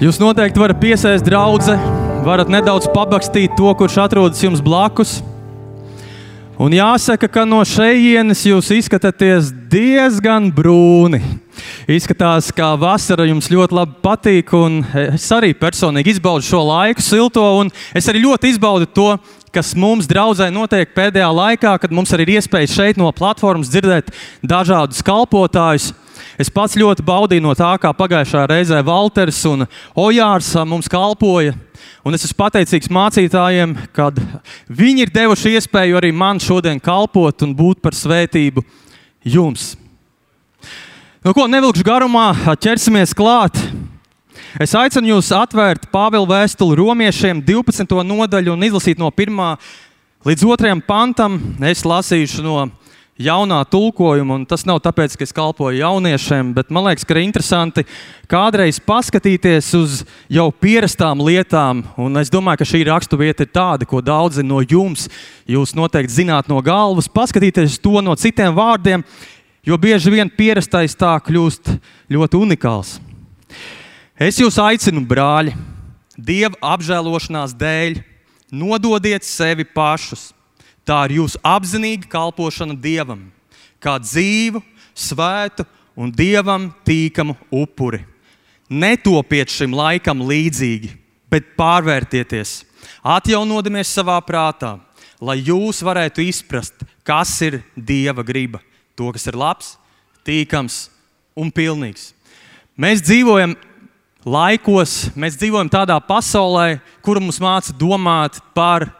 [0.00, 1.74] Jūs noteikti varat piesaistīt draugu,
[2.24, 5.18] varat nedaudz pabakstīt to, kurš atrodas jums blakus.
[6.56, 11.20] Un jāsaka, ka no šejienes jūs izskatāties diezgan brūni.
[11.84, 17.44] Izskatās, ka vasara jums ļoti labi patīk, un es arī personīgi izbaudu šo laiku, silto,
[17.60, 19.10] un es arī ļoti izbaudu to,
[19.52, 24.14] kas mums draudzē notiek pēdējā laikā, kad mums arī ir iespēja šeit no platformas dzirdēt
[24.40, 25.92] dažādus kalpotājus.
[26.40, 29.66] Es pats ļoti baudīju no tā, kā pagājušā reizē Walters un
[29.98, 31.56] Ojārs mums kalpoja.
[32.04, 34.16] Un es esmu pateicīgs mācītājiem, kad
[34.68, 38.64] viņi ir devuši iespēju arī man šodien kalpot un būt par svētību
[39.24, 39.74] jums.
[41.20, 43.58] Nu, ko nevilkšu garumā, ķersimies klāt.
[44.58, 47.92] Es aicinu jūs atvērt Pāvila vēstuli romiešiem 12.
[48.08, 49.36] nodaļu un izlasīt no 1.
[50.26, 50.72] līdz 2.
[50.88, 51.36] pantam.
[51.60, 52.64] Es lasīšu no
[53.20, 57.22] jaunā tulkojuma, un tas nav tāpēc, ka es kalpoju jauniešiem, bet man liekas, ka ir
[57.22, 57.84] interesanti
[58.30, 59.98] kādreiz paskatīties uz
[60.32, 61.84] jau pierastām lietām.
[62.00, 65.08] Un es domāju, ka šī raksturvieta ir tāda, ko daudzi no jums
[65.50, 69.04] jūs noteikti zināt no galvas, paskatīties to no citiem vārdiem,
[69.66, 71.74] jo bieži vien pierastais tā kļūst
[72.10, 72.96] ļoti unikāls.
[74.20, 75.56] Es jūs aicinu, brāļi,
[76.20, 78.02] Dieva apžēlošanās dēļ,
[78.52, 80.30] nododiet sevi pašus
[80.90, 83.28] Tā ir jūsu apzinīga kalpošana Dievam,
[83.78, 84.58] kā dzīvu,
[84.90, 85.62] svētu
[85.94, 88.00] un Dievam tīkamu upuri.
[88.66, 90.90] Netopiet šim laikam līdzīgi,
[91.30, 92.64] bet pārvērtieties,
[93.06, 94.72] atjaunodamies savā prātā,
[95.22, 98.58] lai jūs varētu izprast, kas ir Dieva griba,
[98.98, 99.76] to, kas ir labs,
[100.26, 100.88] tīkams
[101.38, 102.08] un pilnīgs.
[102.74, 103.54] Mēs dzīvojam
[104.26, 108.90] laikos, mēs dzīvojam tādā pasaulē, kura mums māca domāt par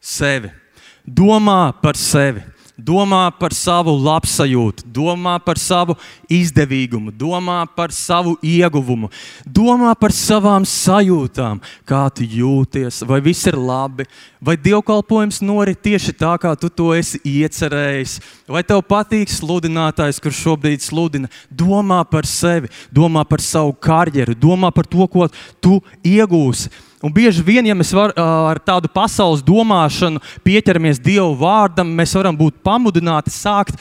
[0.00, 0.61] sevi
[1.06, 2.52] domā par sevi.
[2.82, 5.92] Domā par savu labsajūtu, domā par savu
[6.32, 9.10] izdevīgumu, domā par savu ieguvumu,
[9.44, 14.06] domā par savām sajūtām, kā tu jūties, vai viss ir labi,
[14.40, 18.16] vai dievkalpojums norit tieši tā, kā tu to esi iecerējis,
[18.48, 21.30] vai tev patīk sludinātājs, kurš šobrīd sludina.
[21.52, 25.28] Domā par sevi, domā par savu karjeru, domā par to, ko
[25.60, 31.90] tu iegūsi Un bieži vien, ja mēs var, ar tādu pasaules domāšanu pieķeramies Dieva vārdam,
[31.98, 33.80] mēs varam būt pamudināti sākt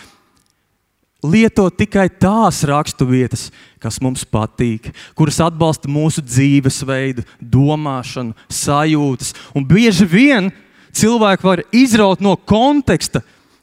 [1.22, 3.50] lietot tikai tās raksturvietas,
[3.82, 9.36] kas mums patīk, kuras atbalsta mūsu dzīvesveidu, domāšanu, sajūtas.
[9.53, 10.50] Un bieži vien
[10.98, 13.22] cilvēki var izraut no konteksta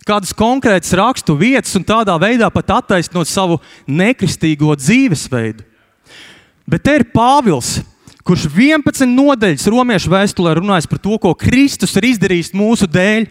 [0.09, 3.59] kādas konkrētas raksturvietas un tādā veidā pat attaisnot savu
[3.91, 5.67] nekristīgo dzīvesveidu.
[6.69, 7.79] Bet te ir Pāvils
[8.29, 13.25] kurš 11 nodaļas romiešu vēstulē runājas par to, ko Kristus ir izdarījis mūsu dēļ.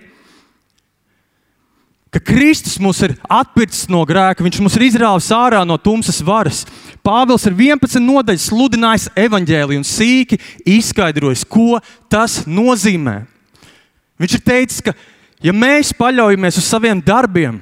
[2.08, 6.64] Ka Kristus mūs ir atpircis no grēka, Viņš mūs ir izrāvis ārā no tumsas varas.
[7.06, 10.40] Pāvils ir 11 nodaļas sludinājis evaņģēliju un sīki
[10.78, 11.78] izskaidrojis, ko
[12.10, 13.20] tas nozīmē.
[14.18, 14.96] Viņš ir teicis, ka
[15.44, 17.60] ja mēs paļaujamies uz saviem darbiem,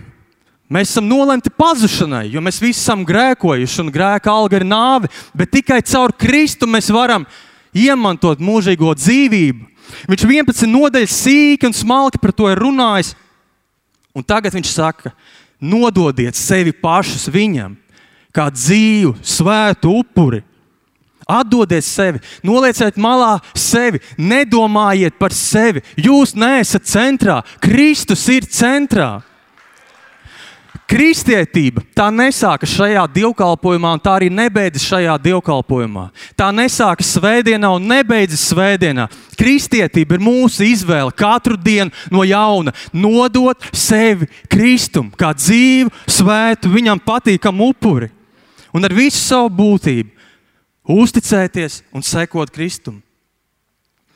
[0.66, 5.12] Mēs esam nolemti pazušanai, jo mēs visi esam grēkojuši, un grēka alga ir nāve.
[5.38, 7.28] Bet tikai caur Kristu mēs varam
[7.76, 9.68] iemantot mūžīgo dzīvību.
[10.10, 13.14] Viņš 11 nodaļas sīki un smalki par to ir runājis.
[14.16, 15.12] Un tagad viņš saka,
[15.62, 17.76] nododiet sevi pašus viņam,
[18.34, 20.42] kā dzīvu, svētu upuri.
[21.26, 25.82] Atdodiet sevi, nolieciet malā sevi, nedomājiet par sevi.
[25.98, 29.24] Jūs neesat centrā, Kristus ir centrā.
[30.86, 36.04] Kristietība tā nesākas šajā dievkalpojumā, un tā arī nebeidzas šajā dievkalpojumā.
[36.38, 39.08] Tā nesākas svētdienā un nebeidzas svētdienā.
[39.40, 47.02] Kristietība ir mūsu izvēle katru dienu no jauna nodot sevi Kristum, kā dzīvu, svētu, viņam
[47.02, 48.12] patīkamu upuri
[48.76, 50.12] un ar visu savu būtību
[50.86, 53.02] uzticēties un sekot Kristum.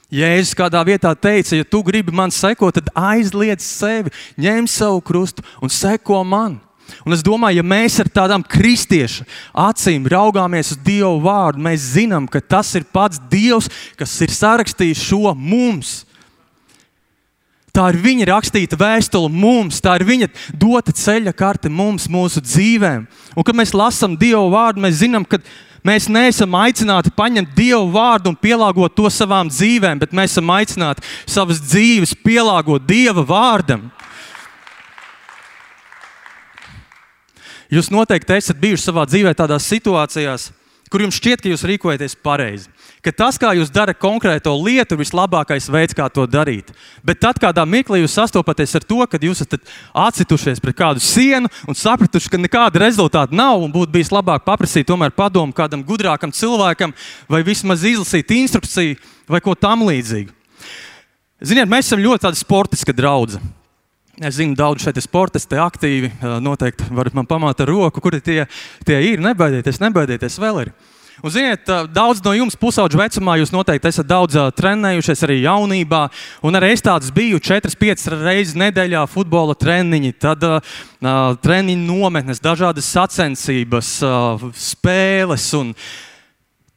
[0.09, 4.09] Jēzus kādā vietā teica, ja tu gribi man sekot, tad aizliedz sevi,
[4.41, 6.57] ņem savu krustu un seko man.
[7.05, 12.25] Un es domāju, ja mēs ar tādām kristiešu acīm raugāmies uz Dieva vārdu, mēs zinām,
[12.25, 13.69] ka tas ir pats Dievs,
[13.99, 15.99] kas ir sarakstījis šo mums.
[17.69, 23.05] Tā ir viņa rakstīta vēstule mums, tā ir viņa dota ceļa karte mums, mūsu dzīvēm.
[23.37, 25.37] Un, kad mēs lasām Dieva vārdu, mēs zinām, ka
[25.85, 31.05] Mēs neesam aicināti paņemt Dievu vārdu un pielāgot to savām dzīvēm, bet mēs esam aicināti
[31.29, 33.87] savas dzīves pielāgot Dieva vārdam.
[37.69, 40.49] Jūs noteikti esat bijuši savā dzīvē tādās situācijās,
[40.89, 42.71] kur jums šķiet, ka jūs rīkojaties pareizi.
[42.99, 46.73] Ka tas, kā jūs darat konkrēto lietu, ir vislabākais veids, kā to darīt.
[47.05, 51.47] Bet tad, kādā mirklī jūs sastopaties ar to, ka jūs esat atsitušies pret kādu sienu
[51.63, 56.33] un sapratuši, ka nekāda rezultāta nav, un būtu bijis labāk paprasīt tomēr padomu kādam gudrākam
[56.35, 56.91] cilvēkam,
[57.31, 58.99] vai vismaz izlasīt instrukciju
[59.31, 60.35] vai ko tam līdzīgu.
[61.39, 63.39] Ziniet, mēs esam ļoti tādi sportiski draugi.
[64.19, 66.11] Es zinu, daudz šeit ir sportisti, aktīvi.
[66.43, 68.41] Noteikti varat man pamāt ar roku, kur tie,
[68.83, 69.21] tie ir.
[69.23, 70.73] Nebaidieties, nebaidieties, vēl ir.
[71.19, 76.05] Un, ziniet, daudz no jums pusauģu vecumā jūs noteikti esat daudz trenējušies arī jaunībā.
[76.47, 80.77] Un arī es tāds biju 4-5 reizes nedēļā futbola treniņi, tad uh,
[81.43, 85.49] treniņu nometnes, dažādas sacensības, uh, spēles.
[85.59, 85.75] Un,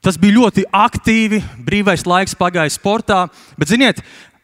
[0.03, 3.21] Tas bija ļoti aktīvi, brīvais laiks pagāja sportā.
[3.55, 4.01] Bet, ziniet,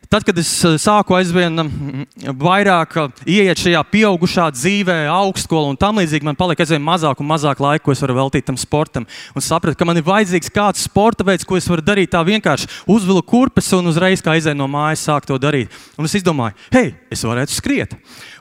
[0.09, 2.05] Tad, kad es eh, sāku aizvien mm,
[2.41, 7.29] vairāk eh, ieiet šajā pieaugušā dzīvē, augstskola un tam līdzīgi, man palika aizvien mazāk un
[7.29, 9.05] mazāk laika, ko es varu veltīt tam sportam.
[9.37, 12.71] Un sapratu, ka man ir vajadzīgs kāds sporta veids, ko es varu darīt tā vienkārši
[12.89, 15.77] uzvilku kurpes un uzreiz, kā aizēju no mājas, sāku to darīt.
[16.01, 17.97] Un es izdomāju, hei, es varētu skriet.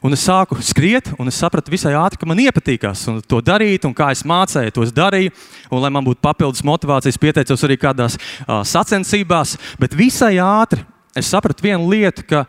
[0.08, 3.98] Un es sāku skriet, un es sapratu visai ātri, ka man iepatīkās to darīt, un
[3.98, 5.36] kā es mācēju, to es darīju.
[5.68, 10.88] Un, lai man būtu papildus motivācijas, pieteicos arī kādās uh, sacensībās, bet visai ātri
[11.18, 12.46] es sapratu vienu lietu, ka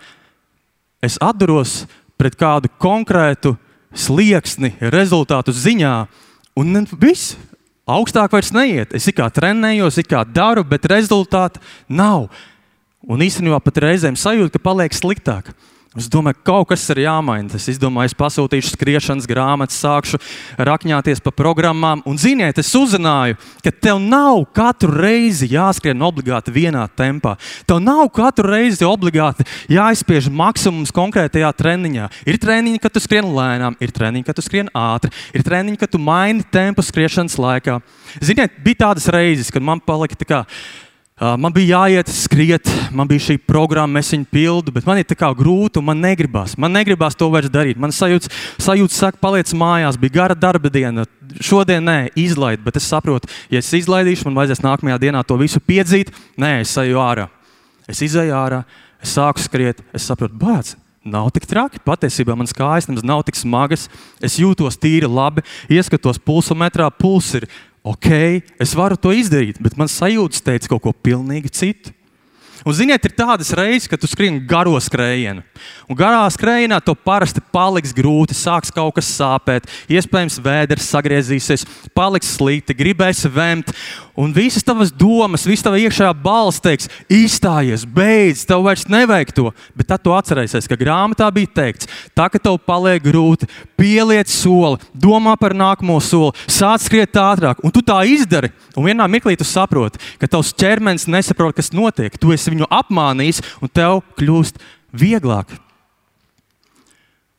[1.05, 1.87] es atduros
[2.19, 3.55] pret kādu konkrētu
[3.95, 5.95] slieksni, rezultātu ziņā,
[6.59, 7.37] un viss.
[7.89, 8.93] Augstāk vairs neiet.
[8.93, 12.27] Es kā trenējos, kā daru, bet rezultātu nav.
[13.09, 15.55] Un īstenībā pat reizēm sajūta, ka paliek sliktāk.
[15.97, 17.49] Es domāju, ka kaut kas ir jāmaina.
[17.57, 20.19] Es izdomāju, es pasūtīšu skriešanas grāmatas, sākšu
[20.61, 22.03] rakņāties pa programmām.
[22.05, 27.39] Un, ziniet, es uzzināju, ka tev nav katru reizi jāskrien obligāti vienā tempā.
[27.65, 32.11] Tev nav katru reizi obligāti jāizspiež maksimums konkrētajā treniņā.
[32.29, 35.95] Ir treniņi, kad tu skrien lēnām, ir treniņi, kad tu skrien ātri, ir treniņi, kad
[35.95, 37.79] tu maini tempu skriešanas laikā.
[38.21, 40.43] Ziniet, bija tādas reizes, kad man palika tā kā
[41.19, 45.17] man bija jāiet, skriet, man bija šī programma, es viņu pildu, bet man ir tā
[45.19, 46.55] kā grūti un man negribas.
[46.61, 47.81] Man negribas to vairs darīt.
[47.81, 48.31] Man sajūta,
[48.63, 51.07] sajūta saka, paliec mājās, bija gara darba diena.
[51.45, 55.61] Šodien nē, izlaid, bet es saprotu, ja es izlaidīšu, man vajadzēs nākamajā dienā to visu
[55.61, 56.15] piedzīt.
[56.39, 57.29] Nē, es eju ārā.
[57.89, 58.63] Es izēju ārā,
[59.03, 60.77] es sāku skriet, es saprotu, bāc.
[61.09, 61.81] Nav tik traki.
[61.87, 63.87] Patiesībā manas kājas nemaz nav tik smagas.
[64.21, 66.91] Es jūtos tīri labi, ieskatos pulsometrā.
[66.93, 67.47] Puls ir
[67.87, 68.11] ok,
[68.61, 71.95] es varu to izdarīt, bet man sajūtas teica kaut ko pilnīgi citu.
[72.67, 75.45] Un, ziniet, ir tādas reizes, kad tu skrieni garo skrējienu.
[75.87, 81.65] Un garā skrējienā to parasti paliks grūti, sāks kaut kas sāpēt, iespējams, vēders sagriezīsies,
[81.97, 83.71] paliks slikti, gribēs vēmt.
[84.19, 89.45] Un visas tavas domas, visas tavas iekšējā balss teiks, izstājies, beidz, tev vairs nevajag to.
[89.79, 91.87] Bet tad tu atcerēsies, ka grāmatā bija teikts,
[92.19, 93.47] tā ka tev paliek grūti,
[93.79, 98.51] pieliec soli, domā par nākamo soli, sāc skriet ātrāk, un tu tā izdari.
[98.75, 102.19] Un vienā mirklī tu saproti, ka tavs ķermenis nesaprot, kas notiek.
[102.19, 104.59] Tu esi viņu apmānījis, un tev kļūst
[104.99, 105.55] vieglāk.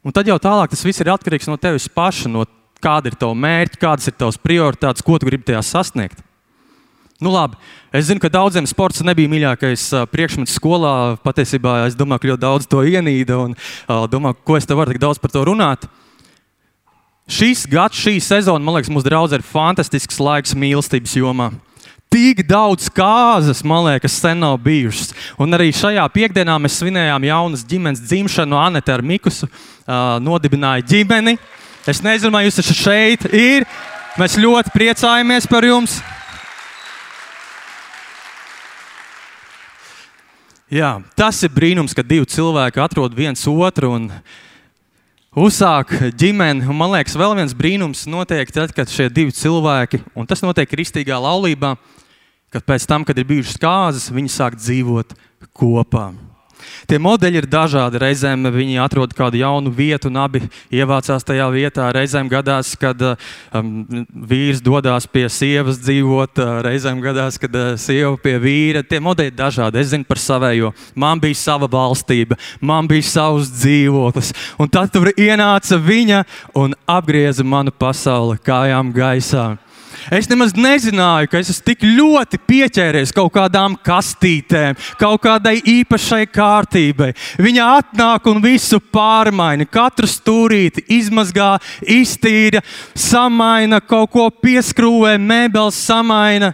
[0.08, 2.48] Un tad jau tālāk tas viss ir atkarīgs no tevis paša, no
[2.80, 6.24] kāda ir tava mērķa, kādas ir tavas prioritātes, ko tu gribi tajā sasniegt.
[7.20, 7.58] Nu, labi.
[7.92, 11.18] Es zinu, ka daudziem sports nebija mīļākais priekšmets skolā.
[11.20, 13.56] Patiesībā es domāju, ka ļoti daudz to ienīda un
[14.08, 15.84] domāju, ko es te varu tik daudz par to runāt.
[17.30, 21.50] Šīs gads, šī sezona, man liekas, mums draudz ir fantastisks laiks mīlestības jomā.
[22.10, 25.12] Tik daudz kāzas, man liekas, sen nav bijušas.
[25.38, 28.58] Un arī šajā piekdienā mēs svinējām jaunas ģimenes dzimšanu.
[28.58, 31.36] Anete ar Mikusu uh, nodibināja ģimeni.
[31.84, 33.28] Es nezinu, vai jūs esat šeit.
[33.30, 33.68] Ir.
[34.18, 36.00] Mēs ļoti priecājamies par jums.
[40.70, 44.04] Jā, tas ir brīnums, ka divi cilvēki atrod viens otru un
[45.34, 46.68] uzsāk ģimeni.
[46.70, 50.70] Un man liekas, vēl viens brīnums notiek tad, kad šie divi cilvēki, un tas notiek
[50.70, 51.74] kristīgā laulībā,
[52.54, 55.18] kad pēc tam, kad ir bijušas kāzas, viņi sāk dzīvot
[55.58, 56.12] kopā.
[56.90, 58.00] Tie modeļi ir dažādi.
[58.02, 60.42] Reizēm viņi atrod kādu jaunu vietu, un abi
[60.74, 61.90] ievācās tajā vietā.
[61.96, 63.72] Reizēm gadās, kad um,
[64.10, 68.84] vīrs dodas pie sievas dzīvot, uh, reizēm gadās, kad uh, sieva pie vīra.
[68.84, 69.82] Tie modeļi ir dažādi.
[69.82, 70.74] Es zinu par savējo.
[71.00, 74.34] Man bija sava valstība, man bija savs dzīvoklis.
[74.60, 76.24] Un tad tur ienāca viņa
[76.60, 79.50] un apgrieza manu pasauli kājām gaisā.
[80.12, 86.24] Es nemaz nezināju, ka es esmu tik ļoti pieķēries kaut kādām kastītēm, kaut kādai īpašai
[86.32, 87.12] kārtībai.
[87.42, 89.68] Viņa atnāk un visu pārmaina.
[89.70, 92.64] Katru stūrīti izmazgā, iztīra,
[92.96, 96.54] samaina, kaut ko pieskrūvē, mēbeles samaina.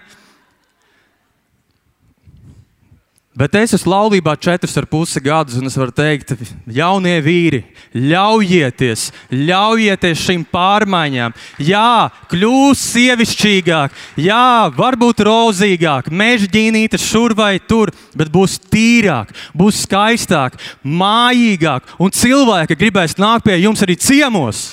[3.35, 6.29] Bet es esmu laulībā četrus ar pusi gadus, un es varu teikt,
[6.71, 11.33] jaunie vīri, ļaujieties, ļaujieties šīm pārmaiņām.
[11.67, 14.45] Jā, kļūs sievišķīgāk, jā,
[14.77, 20.55] varbūt rozīgāk, mežģīnītes šur vai tur, bet būs tīrāk, būs skaistāk,
[20.87, 24.63] mājīgāk, un cilvēki gribēs nākt pie jums arī ciemos.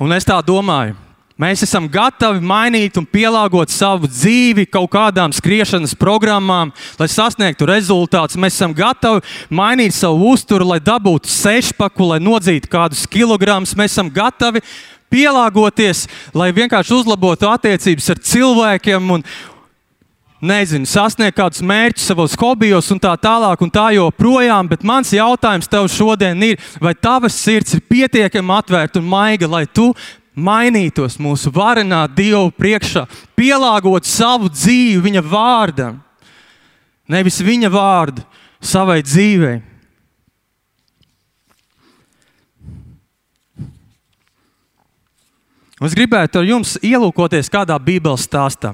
[0.00, 1.07] Un es tā domāju.
[1.38, 8.34] Mēs esam gatavi mainīt un pielāgot savu dzīvi kaut kādām skriešanas programmām, lai sasniegtu rezultātus.
[8.42, 9.22] Mēs esam gatavi
[9.54, 13.76] mainīt savu uzturu, lai dabūtu sešpaku, lai nodzītu kādus kilogramus.
[13.78, 14.64] Mēs esam gatavi
[15.14, 19.24] pielāgoties, lai vienkārši uzlabotu attiecības ar cilvēkiem un
[20.42, 24.68] nezinu, sasniegt kādus mērķus savos hobijos un tā tālāk un tā joprojām.
[24.70, 29.66] Bet mans jautājums tev šodien ir, vai tavs sirds ir pietiekami atvērta un maiga, lai
[29.66, 29.92] tu
[30.38, 33.06] mainītos mūsu varenā Dievu priekšā,
[33.38, 35.98] pielāgot savu dzīvi viņa vārdam,
[37.08, 38.24] nevis viņa vārdu
[38.60, 39.58] savai dzīvei.
[45.78, 48.72] Es gribētu ar jums ielūkoties kādā Bībeles stāstā.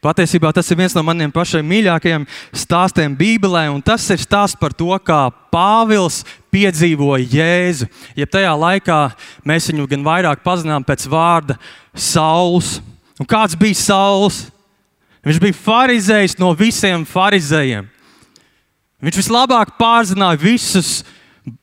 [0.00, 2.24] Patiesībā tas ir viens no maniem pašiem mīļākajiem
[2.56, 6.22] stāstiem Bībelē, un tas ir stāsts par to, kā Pāvils
[6.58, 7.88] piedzīvoja Jēzu.
[8.18, 8.98] Ja tajā laikā
[9.46, 11.58] mēs viņu gan vairāk pazinām pēc vārda
[11.94, 12.78] Sauls.
[13.18, 14.48] Un kāds bija Sauls?
[15.26, 17.88] Viņš bija farizējs no visiem farizējiem.
[19.02, 21.02] Viņš vislabāk pārzināja visus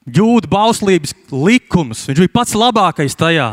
[0.08, 2.06] jūdu bauslības likumus.
[2.08, 3.50] Viņš bija pats labākais tajā.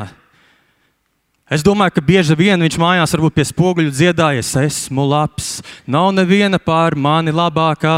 [1.52, 6.56] Es domāju, ka bieži vien viņš mājās varbūt pie spoguļa dziedājies, esmu labs, nav neviena
[6.62, 7.96] pār mani labākā.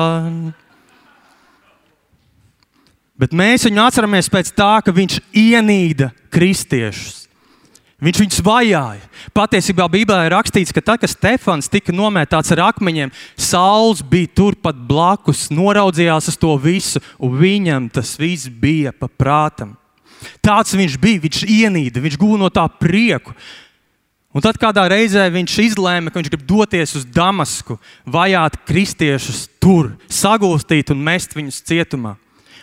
[3.14, 7.24] Bet mēs viņu atceramies pēc tā, ka viņš ienīda kristiešus.
[8.04, 9.06] Viņš viņus vajāja.
[9.32, 14.76] Patiesībā Bībelē ir rakstīts, ka tad, kad Stefans tika nomētāts ar akmeņiem, Sauls bija turpat
[14.76, 19.76] blakus, noraudzījās uz to visu, un viņam tas viss bija pa prātam.
[20.44, 23.36] Tāds viņš bija, viņš ienīda, viņš gūta no tā prieku.
[24.34, 29.92] Un tad kādā reizē viņš izlēma, ka viņš grib doties uz Damasku, vajāt kristiešus tur,
[30.10, 32.16] sagūstīt un mest viņus cietumā.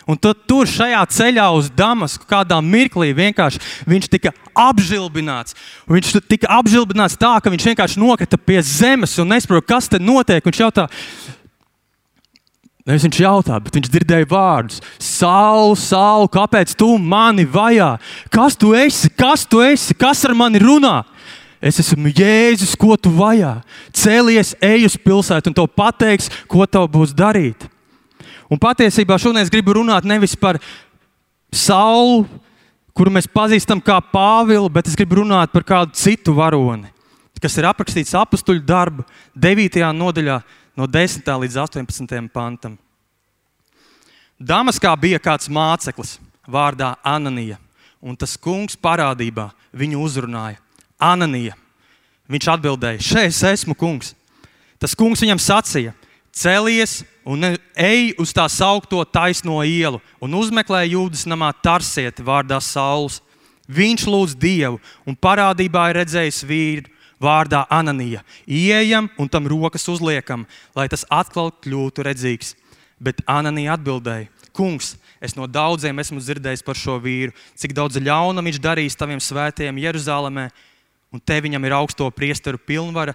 [0.08, 5.54] Un tad tur šajā ceļā uz Damasku kādā mirklī vienkārši viņš tika apžilbināts.
[5.90, 10.42] Viņš tika apžilbināts tā, ka viņš vienkārši nokrita pie zemes un nesaprot, kas te notiek.
[10.42, 10.88] Viņš jautā,
[12.82, 17.92] Nevis viņš jautā, bet viņš dzirdēja vārdus: Saulu, saulu, kāpēc tu mani vajā?
[18.26, 19.06] Kas tu esi?
[19.14, 19.94] Kas tu esi?
[19.94, 21.04] Kas ar mani runā?
[21.62, 23.60] Es esmu Jēzus, ko tu vajā.
[23.94, 27.68] Cēlies, ej uz pilsētu, un tev pateiks, ko tev būs darīt.
[28.52, 30.58] Un patiesībā šodien es gribu runāt nevis par
[31.48, 32.26] saulu,
[32.92, 36.90] kuru mēs pazīstam kā Pāvilu, bet es gribu runāt par kādu citu varoni,
[37.40, 39.80] kas ir aprakstīts apakstuļu darbu 9.
[39.96, 40.36] nodaļā
[40.76, 41.32] no 10.
[41.44, 42.28] līdz 18.
[42.32, 42.76] pantam.
[44.42, 47.56] Damaskā bija kāds māceklis vārdā Ananija,
[48.02, 50.60] un tas kungs parādībā viņu uzrunāja.
[51.02, 51.56] Ananija.
[52.30, 54.12] Viņš atbildēja: Šeit es esmu kungs.
[54.78, 55.92] Tas kungs viņam sacīja:
[56.32, 57.44] Celies un
[57.76, 63.20] ej uz tā saukto taisno ielu un uzmeklē jūdas namā Tarsieti vārdā Sauls.
[63.68, 66.88] Viņš lūdz Dievu un parādībā ir redzējis vīru,
[67.22, 68.24] vārdā Ananija.
[68.48, 72.56] Ieejam un tam rokas uzliekam, lai tas atkal kļūtu redzīgs.
[73.02, 78.44] Bet Ananija atbildēja: Kungs, es no daudziem esmu dzirdējis par šo vīru, cik daudz ļauna
[78.44, 80.48] viņš darīs taviem svētajiem Jeruzalemē,
[81.12, 83.14] un te viņam ir augsto priesteru pilnvara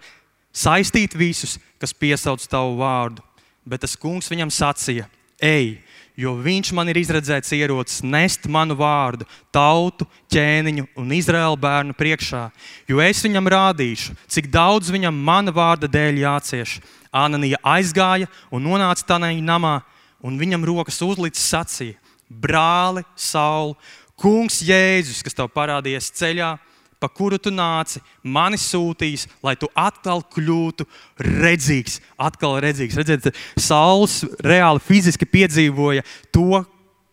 [0.58, 3.24] saistīt visus, kas piesauc tavu vārdu.
[3.68, 5.08] Bet tas kungs viņam sacīja:
[5.44, 5.76] Ej,
[6.18, 12.48] jo viņš man ir izredzēts ierocis nest manu vārdu, tautu, ķēniņu un Izraēlu bērnu priekšā,
[12.90, 16.80] jo es viņam rādīšu, cik daudz viņam mana vārda dēļ jācieš.
[17.14, 19.80] Ananija aizgāja un nonāca tādā namā,
[20.26, 23.76] un viņam rokas uzlicis sacīja: Brāli, Saul,
[24.18, 26.56] Kungs Jēzus, kas tev parādījies ceļā,
[27.02, 30.88] pa kuru tu nāci, mani sūtījis, lai tu atkal kļūtu
[31.22, 32.00] redzīgs.
[32.18, 32.98] Atkal redzīgs.
[32.98, 36.64] Redziet, Sauls reāli fiziski piedzīvoja to,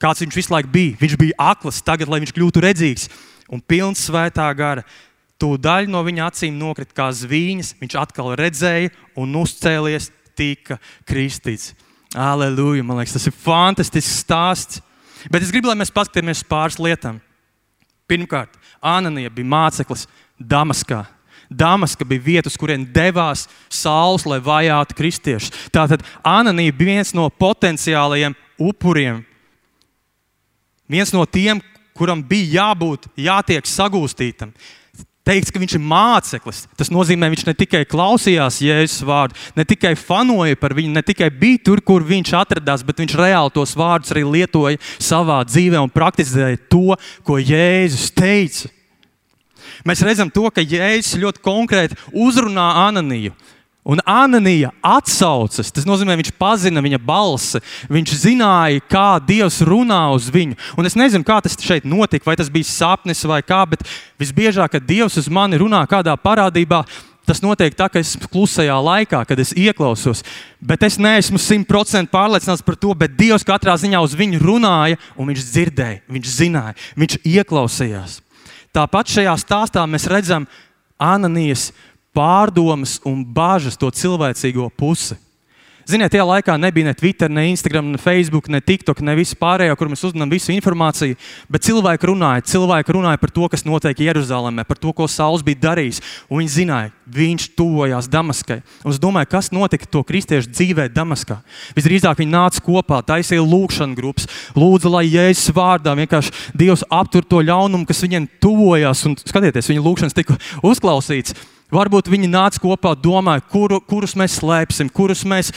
[0.00, 0.98] kāds viņš visu laiku bija.
[1.00, 3.08] Viņš bija akls, tagad, lai viņš kļūtu redzīgs
[3.52, 4.84] un pilns svētā gara.
[5.40, 11.74] Tūdaļ no viņa acīm nokrita kā zvīņas, viņš atkal redzēja un uzcēlies, tika kristīts.
[12.14, 12.84] Aleluja!
[12.86, 14.80] Man liekas, tas ir fantastisks stāsts.
[15.32, 17.18] Bet es gribu, lai mēs paskatāmies pāris lietām.
[18.14, 20.06] Pirmkārt, Ananija bija māceklis
[20.38, 21.02] Damaskā.
[21.50, 25.50] Damaska bija vieta, uz kurien devās Sauls, lai vajātu kristiešus.
[25.74, 29.24] Tātad Ananija bija viens no potenciālajiem upuriem.
[30.90, 31.58] Viens no tiem,
[31.96, 34.54] kuram bija jābūt, jātiek sagūstītam.
[35.24, 36.58] Teikts, ka viņš ir māceklis.
[36.76, 41.30] Tas nozīmē, viņš ne tikai klausījās Jēzus vārdu, ne tikai fanoja par viņu, ne tikai
[41.32, 45.92] bija tur, kur viņš atradās, bet viņš reāli tos vārdus arī lietoja savā dzīvē un
[45.92, 48.68] praktizēja to, ko Jēzus teica.
[49.88, 53.32] Mēs redzam, to, ka Jēzus ļoti konkrēti uzrunā Ananiju.
[53.84, 57.60] Un Ananija atsaucas, tas nozīmē, viņš pazina viņa balsi,
[57.92, 60.56] viņš zināja, kā Dievs runā uz viņu.
[60.80, 63.84] Un es nezinu, kā tas šeit notika, vai tas bija sapnis vai kā, bet
[64.20, 66.80] visbiežāk, kad Dievs uz mani runā kādā parādībā,
[67.28, 70.24] tas notiek tā, ka es klusajā laikā, kad es ieklausos.
[70.64, 75.28] Bet es neesmu simtprocentīgi pārliecināts par to, bet Dievs katrā ziņā uz viņu runāja, un
[75.28, 78.22] viņš dzirdēja, viņš zināja, viņš ieklausījās.
[78.72, 80.48] Tāpat šajā stāstā mēs redzam
[80.96, 81.68] Ananijas
[82.14, 85.18] pārdomas un bāžas to cilvēcīgo pusi.
[85.84, 89.74] Ziniet, tajā laikā nebija ne Twitter, ne Instagram, ne Facebook, ne TikTok, ne viss pārējo,
[89.76, 91.18] kur mēs uzzinām visu informāciju.
[91.52, 95.60] Bet cilvēki runāja, cilvēki runāja par to, kas notiek Jeruzalemē, par to, ko Sauls bija
[95.66, 96.00] darījis.
[96.30, 98.62] Un viņi zināja, viņš tuvojās Damaskai.
[98.80, 101.42] Un es domāju, kas notika to kristiešu dzīvē Damaskā.
[101.76, 107.44] Visdrīzāk viņi nāca kopā, taisīja lūkšanas grupas, lūdza, lai Jēzus vārdā vienkārši Dievs aptur to
[107.44, 109.04] ļaunumu, kas viņiem tuvojās.
[109.04, 111.36] Un skatieties, viņa lūkšanas tika uzklausīts.
[111.72, 115.48] Varbūt viņi nāca kopā, domāja, kuru, kurus mēs slēpsim, kurus mēs,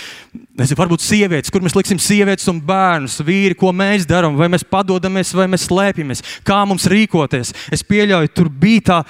[0.58, 4.64] nezinu, varbūt sievietes, kur mēs liksim sievietes un bērnus, vīri, ko mēs darām, vai mēs
[4.66, 7.52] padodamies, vai mēs slēpjamies, kā mums rīkoties.
[7.76, 9.02] Es pieļauju, tur bija tā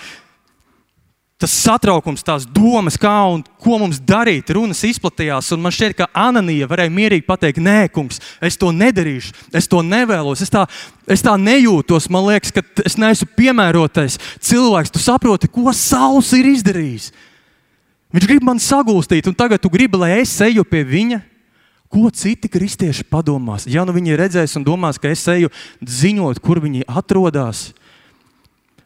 [1.38, 5.52] tas satraukums, tās domas, kā un ko mums darīt, runas izplatījās.
[5.62, 10.42] Man šķiet, ka Ananija varēja mierīgi pateikt, nē, kungs, es to nedarīšu, es to nevēlos,
[10.42, 10.66] es tā,
[11.06, 12.10] es tā nejūtos.
[12.14, 14.18] Man liekas, ka es neesmu piemērotais
[14.50, 14.94] cilvēks.
[14.96, 17.12] Tu saproti, ko Sauls ir izdarījis.
[18.18, 21.22] Viņš grib man sagūstīt, un tagad tu gribi, lai es eju pie viņa.
[21.88, 23.64] Ko citi kristieši padomās?
[23.70, 27.70] Ja nu viņi redzēs un domās, ka es eju ziņot, kur viņi atrodas,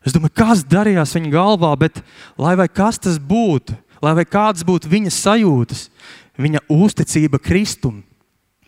[0.06, 2.02] Es domāju, kas darījās viņa galvā, bet
[2.40, 5.90] lai kas tas būtu, lai kādas būtu viņa sajūtas,
[6.42, 8.02] viņa uzticība Kristum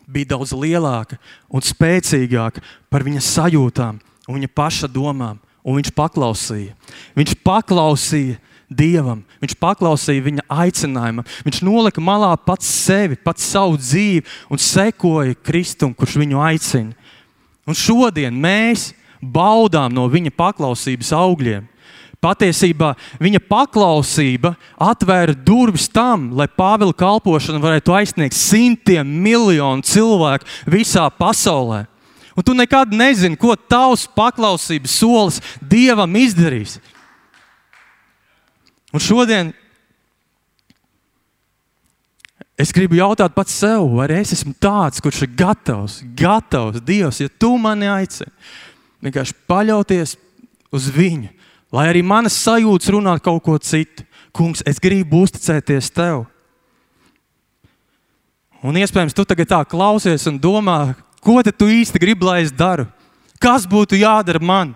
[0.06, 1.18] bija daudz lielāka
[1.50, 2.62] un spēcīgāka
[2.92, 3.98] par viņa sajūtām
[4.28, 5.40] un viņa paša domām.
[5.64, 6.74] Un viņš paklausīja.
[7.16, 8.36] Viņš paklausīja
[8.74, 11.28] Dievam, viņš paklausīja viņa aicinājumam.
[11.46, 16.96] Viņš nolika malā pats sevi, pats savu dzīvi un sekoja Kristum, kurš viņu aicina.
[17.70, 18.90] Un šodien mēs
[19.24, 21.70] baudām no viņa paklausības augļiem.
[22.24, 31.10] Patiesībā viņa paklausība atvēra durvis tam, lai Pāvila kalpošana varētu aizsniegt simtiem miljonu cilvēku visā
[31.12, 31.84] pasaulē.
[32.34, 36.80] Un tu nekad nezini, ko tavs paklausības solis Dievam izdarīs.
[38.94, 39.52] Un šodien
[42.58, 47.28] es gribu jautāt pats sev, vai es esmu tāds, kurš ir gatavs, gatavs Dievs, ja
[47.28, 48.32] tu mani aicini
[49.04, 50.16] vienkārši paļauties
[50.74, 51.32] uz viņu.
[51.74, 54.06] Lai arī manas sajūtas runā kaut ko citu.
[54.34, 56.24] Kungs, es gribu uzticēties tev.
[58.64, 62.88] Un iespējams, tu tagad tā klausies un domā, ko tu īsti gribi, lai es daru?
[63.42, 64.72] Kas būtu jādara man?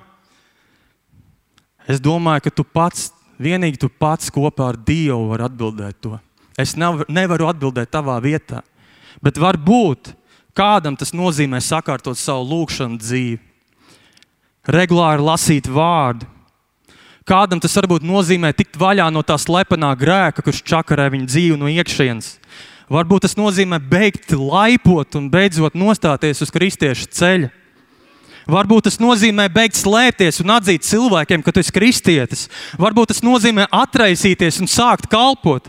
[1.88, 3.08] Es domāju, ka tu pats,
[3.40, 6.18] vienīgi tu pats kopā ar Dievu vari atbildēt to.
[6.60, 8.60] Es nevaru atbildēt tavā vietā.
[9.24, 10.12] Bet varbūt
[10.58, 13.47] kādam tas nozīmē sakārtot savu lūgšanu dzīvi
[14.68, 16.28] regulāri lasīt vārdu.
[17.28, 21.68] Kādam tas varbūt nozīmē tikt vaļā no tā slepenā grēka, kurš čakarē viņa dzīvi no
[21.68, 22.38] iekšienes.
[22.88, 27.50] Varbūt tas nozīmē beigt laipot un beidzot nostāties uz kristiešu ceļa.
[28.48, 32.46] Varbūt tas nozīmē beigt slēpties un atzīt cilvēkiem, ka tu esi kristietis.
[32.80, 35.68] Varbūt tas nozīmē atraisīties un sākt kalpot.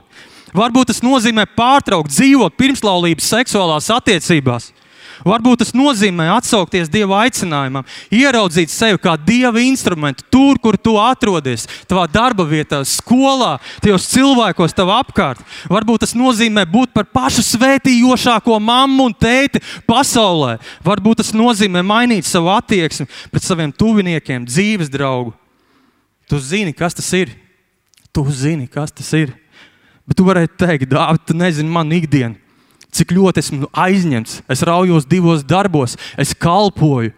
[0.55, 4.71] Varbūt tas nozīmē pārtraukt dzīvot pirmslaulības seksuālās attiecībās.
[5.27, 11.67] Varbūt tas nozīmē atsaukties Dieva aicinājumam, ieraudzīt sevi kā Dieva instrumentu tur, kur tu atrodies,
[11.91, 15.43] tavā darba vietā, skolā, tajos cilvēkos tev apkārt.
[15.73, 20.59] Varbūt tas nozīmē būt par pašu svētījošāko mammu un tēti pasaulē.
[20.87, 25.35] Varbūt tas nozīmē mainīt savu attieksmi pret saviem tuviniekiem, dzīves draugu.
[26.29, 27.33] Tu zini, kas tas ir.
[28.13, 29.33] Tu zini, kas tas ir.
[30.09, 32.48] Bet tu varētu teikt, Dārvid, tu nezini manu ikdienu
[32.99, 34.43] cik ļoti esmu aizņemts.
[34.51, 37.15] Es raujos divos darbos, es kalpoju,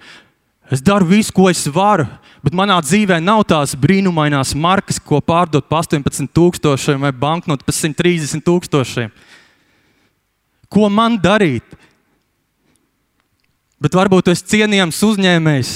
[0.71, 2.07] es daru visu, ko es varu.
[2.41, 9.11] Bet manā dzīvē nav tās brīnumainās markas, ko pārdot par 18,000 vai banknotu par 130,000.
[10.71, 11.77] Ko man darīt?
[13.81, 15.73] Bet varbūt tu esi cienījams uzņēmējs.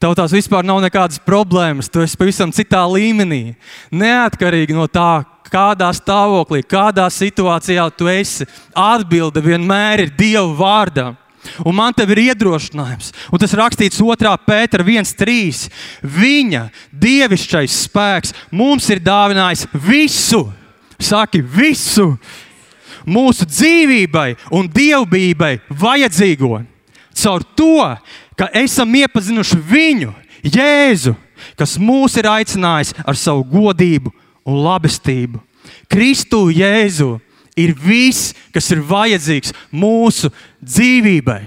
[0.00, 1.90] Tev tās vispār nav nekādas problēmas.
[1.92, 3.54] Tu esi pavisam citā līmenī.
[3.92, 8.46] Neatkarīgi no tā, kādā stāvoklī, kādā situācijā tu esi.
[8.76, 11.10] Atbilde vienmēr ir Dieva vārdā.
[11.64, 14.32] Un man te ir iedrošinājums, un tas rakstīts 2.
[14.44, 15.70] pētera 1.3.
[16.04, 20.44] Viņa dievišķais spēks mums ir dāvinājis visu,
[21.00, 22.12] saki, visu
[23.08, 26.60] mūsu dzīvībai un dievbijai vajadzīgo.
[27.20, 27.88] Caur to,
[28.36, 31.12] ka esam iepazinuši viņu, Jēzu,
[31.52, 34.12] kas mūs ir aicinājis ar savu godību
[34.44, 35.40] un labestību.
[35.90, 37.18] Kristu Jēzu
[37.58, 40.30] ir viss, kas ir vajadzīgs mūsu
[40.62, 41.42] dzīvībai.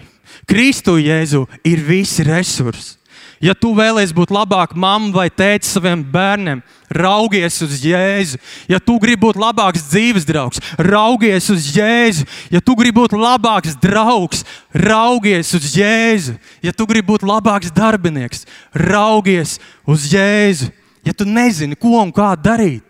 [0.49, 2.97] Kristu Jēzu ir visi resursi.
[3.43, 6.61] Ja tu vēlēsies būt labāka mamma vai tēta saviem bērniem,
[6.95, 8.37] raugies uz Jēzu.
[8.71, 12.23] Ja tu gribi būt labāks dzīves draugs, raugies uz Jēzu.
[12.53, 16.37] Ja tu gribi būt labāks draugs, raugies uz Jēzu.
[16.63, 20.71] Ja tu gribi būt labāks darbinieks, raugies uz Jēzu.
[21.03, 22.85] Ja tu nezini, ko un kā darīt,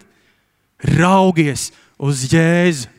[0.83, 2.89] raugies uz Jēzu.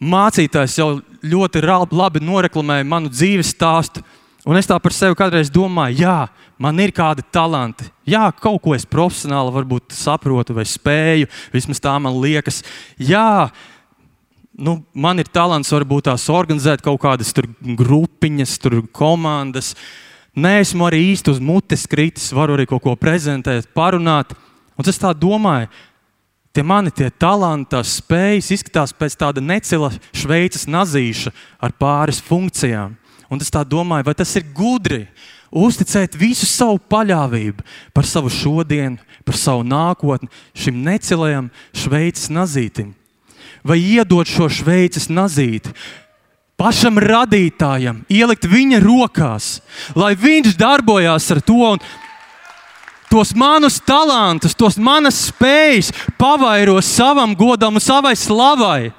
[0.00, 1.60] Mācītājs jau ļoti
[1.92, 4.00] labi noreklamēja manu dzīves stāstu.
[4.48, 6.14] Un es tā par sevi kādreiz domāju, jā,
[6.56, 7.84] man ir kādi talanti.
[8.08, 12.62] Jā, kaut ko es profesionāli varbūt saprotu vai spēju, vismaz tā man liekas.
[12.96, 13.50] Jā,
[14.56, 19.74] nu, man ir talants varbūt tās organizēt kaut kādas tur grupiņas, tur komandas.
[20.30, 24.30] Nē, esmu arī īsti uz mutes kritis, varu arī kaut ko prezentēt, parunāt.
[24.78, 25.66] Un es tā domāju,
[26.54, 32.94] tie mani tie talanti, spējas izskatās pēc tāda necila šveices nazīša ar pāris funkcijām.
[33.30, 35.04] Un es tā domāju, vai tas ir gudri
[35.50, 42.94] uzticēt visu savu paļāvību par savu šodienu, par savu nākotni šim necilajam šveices nazītim.
[43.66, 45.74] Vai iedot šo šveices nazīti
[46.60, 49.58] pašam radītājam, ielikt viņa rokās,
[49.96, 51.72] lai viņš darbojās ar to.
[53.10, 55.88] Tos manus talantus, tos manas spējas
[56.20, 58.92] pavairos savam godam un savai slavai.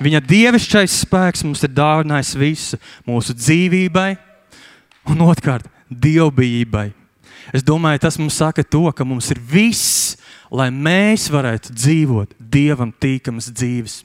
[0.00, 4.10] Viņa dievišķais spēks mums ir dāvinājis visu mūsu dzīvībai
[5.12, 6.90] un otrkārt dievbijībai.
[7.52, 10.16] Es domāju, tas mums saka to, ka mums ir viss,
[10.50, 14.00] lai mēs varētu dzīvot dievam tīkamas dzīves.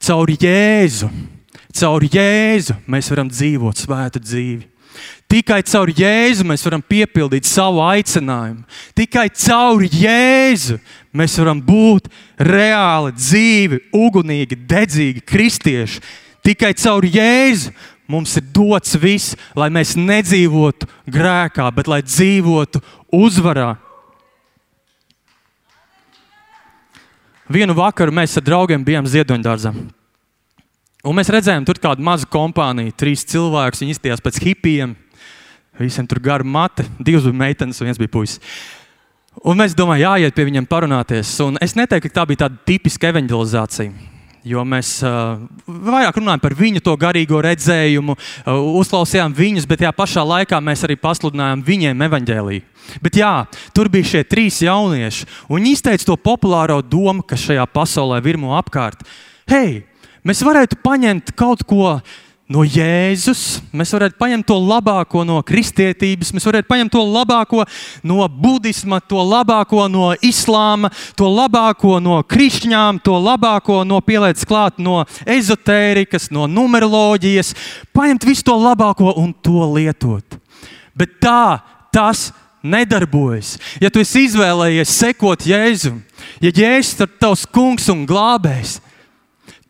[0.00, 1.10] Caur Jēzu,
[1.76, 4.70] caur Jēzu mēs varam dzīvot svētu dzīvi.
[5.30, 8.64] Tikai caur Jēzu mēs varam piepildīt savu aicinājumu.
[8.98, 10.80] Tikai caur Jēzu
[11.14, 12.08] mēs varam būt
[12.40, 16.02] reāli, dzīvi, ugunīgi, dedzīgi kristieši.
[16.42, 17.70] Tikai caur Jēzu
[18.10, 22.82] mums ir dots viss, lai mēs nedzīvotu grēkā, bet lai dzīvotu
[23.14, 23.74] uzvarā.
[27.50, 29.72] Vienu vakaru mēs ar draugiem bijām Ziedoņdārzā.
[31.00, 33.80] Un mēs redzējām, tur kādu mazu kompāniju, trīs cilvēkus.
[33.82, 34.92] Viņi izskatījās pēc hipijiem.
[35.80, 38.42] Visiem tur gara mate, divas bija meitenes un viens bija puisis.
[39.46, 41.32] Un mēs domājam, jāiet pie viņiem parunāties.
[41.46, 44.09] Un es neteiktu, ka tā bija tāda tipiska evanģelizācija.
[44.46, 48.14] Jo mēs vairāk runājam par viņu to garīgo redzējumu,
[48.80, 52.64] uzklausījām viņus, bet tajā pašā laikā mēs arī pasludinājām viņiem evaņģēlīju.
[53.04, 53.34] Bet jā,
[53.76, 58.56] tur bija šie trīs jaunieši, un viņi izteica to populāro domu, kas šajā pasaulē virmo
[58.56, 59.04] apkārt.
[59.50, 59.82] Hei,
[60.24, 62.29] mēs varētu paņemt kaut ko no
[62.66, 67.62] Jēzus, mēs varētu paņemt to labāko no kristietības, mēs varētu paņemt to labāko
[68.02, 74.82] no budisma, to labāko no islāma, to labāko no krišņām, to labāko no pielietas klāt
[74.82, 77.54] no ezotērikas, no numeroloģijas,
[77.94, 80.40] paņemt visu to labāko un to lietot.
[80.98, 81.62] Bet tā
[81.94, 82.32] tas
[82.66, 83.60] nedarbojas.
[83.78, 86.02] Ja tu izvēlējies sekot Jēzum,
[86.42, 88.80] ja Jēzus ir tavs kungs un glābējs,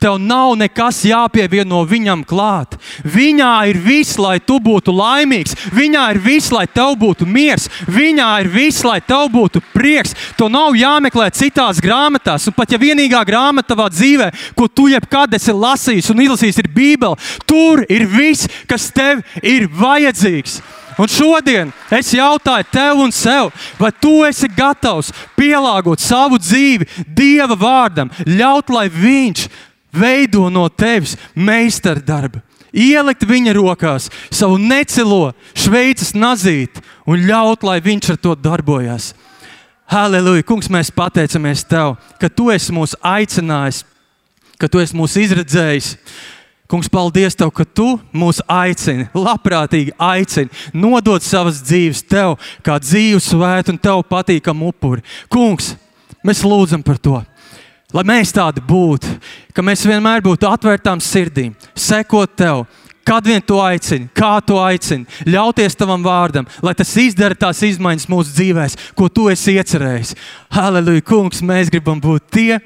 [0.01, 2.79] Tev nav nekas jāpievieno viņam klāt.
[3.05, 5.53] Viņā ir viss, lai tu būtu laimīgs.
[5.77, 7.69] Viņā ir viss, lai tev būtu miers.
[7.85, 10.17] Viņā ir viss, lai tev būtu prieks.
[10.41, 12.49] To nav jāmeklē citās grāmatās.
[12.49, 16.73] Un pat ja vienīgā grāmata tavā dzīvē, ko tu jebkad esi lasījis un izlasījis, ir
[16.73, 20.63] Bībele, tur ir viss, kas tev ir vajadzīgs.
[21.01, 27.57] Un šodien es jautāju tev un sev, vai tu esi gatavs pielāgot savu dzīvi Dieva
[27.57, 29.47] vārdam, ļaut, lai Viņš
[29.93, 32.41] veido no tevis meistardarbu.
[32.71, 39.11] Ielikt viņa rokās savu necilo šveices nazīti un ļaut, lai viņš ar to darbojas.
[39.91, 40.45] Halleluja!
[40.47, 43.83] Kungs, mēs pateicamies Tev, ka Tu esi mūs aicinājis,
[44.55, 45.97] ka Tu esi mūs izredzējis.
[46.71, 53.19] Kungs, paldies Tev, ka Tu mūs aicini, labprātīgi aicini, nodot savas dzīves Tev, kā dzīvu
[53.19, 55.03] svētu un Tev patīkamu upuri.
[55.27, 55.73] Kungs,
[56.23, 57.19] mēs lūdzam par to.
[57.95, 59.17] Lai mēs tādi būtu,
[59.55, 62.67] ka mēs vienmēr būtu atvērtām sirdīm, sekot tev,
[63.11, 68.07] Kad vien tu aicini, kā tu aicini, ļauties tavam vārdam, lai tas izdara tās izmaiņas
[68.13, 70.13] mūsu dzīvēm, ko tu esi iecerējis.
[70.53, 72.61] Halleluja, kungs, mēs gribam būt tie,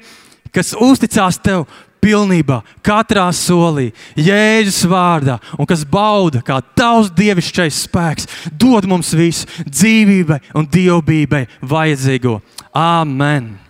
[0.53, 1.65] kas uzticās tev
[2.03, 9.49] pilnībā, katrā solī, Jēzus vārdā, un kas bauda, kā tavs dievišķais spēks dod mums visu
[9.65, 12.41] dzīvībai un dievbijai vajadzīgo.
[12.75, 13.64] Amen!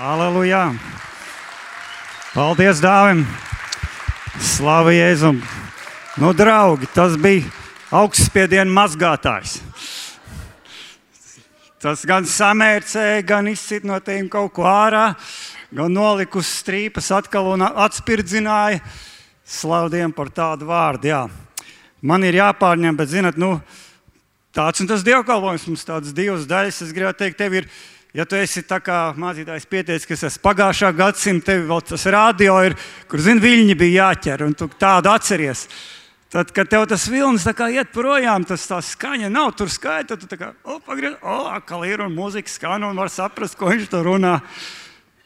[0.00, 0.72] Aleluja!
[2.32, 3.26] Paldies Dāvim!
[4.40, 5.42] Slavu Jēzum!
[6.16, 7.44] Nu, draugi, tas bija
[7.92, 9.58] augstspiediena mazgātājs.
[11.84, 15.10] Tas gan samērcēja, gan izsit no tiem kaut ko ārā,
[15.68, 18.80] gan nolika uz strīpas atkal un atspirdzināja.
[19.44, 21.12] Slaudiem par tādu vārdu.
[21.12, 21.26] Jā.
[22.00, 23.58] Man ir jāpārņem, bet, zinot, nu,
[24.56, 25.68] tāds ir tas dievkalpojums.
[25.68, 26.80] Mums tādas divas daļas.
[26.86, 27.68] Es gribētu teikt, tev ir,
[28.12, 32.58] ja tu esi tā kā mācītājs pieteicis, kas esmu pagājušā gadsimta, tev vēl tas radio
[32.66, 32.76] ir,
[33.08, 35.66] kur, zini, viļņi bija jāķer, un tu tādu atceries.
[36.32, 40.16] Tad, kad tev tas vilnis iet projām, tas tā skaņa nav tur skaita.
[40.16, 40.54] Tu kā
[40.86, 44.38] pagriez, o, atkal ir un mūzika skan un var saprast, ko viņš tur runā.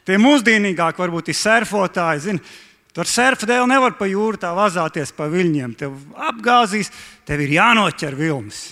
[0.06, 2.24] Tie mūsdienīgākie varbūt ir surfotāji.
[2.24, 2.42] Zini,
[2.90, 5.76] tur surfa dēļ nevar pa jūru tā vazāties pa viļņiem.
[5.78, 5.94] Tev
[6.26, 6.90] apgāzīs,
[7.22, 8.64] tev ir jānoķer vilnis.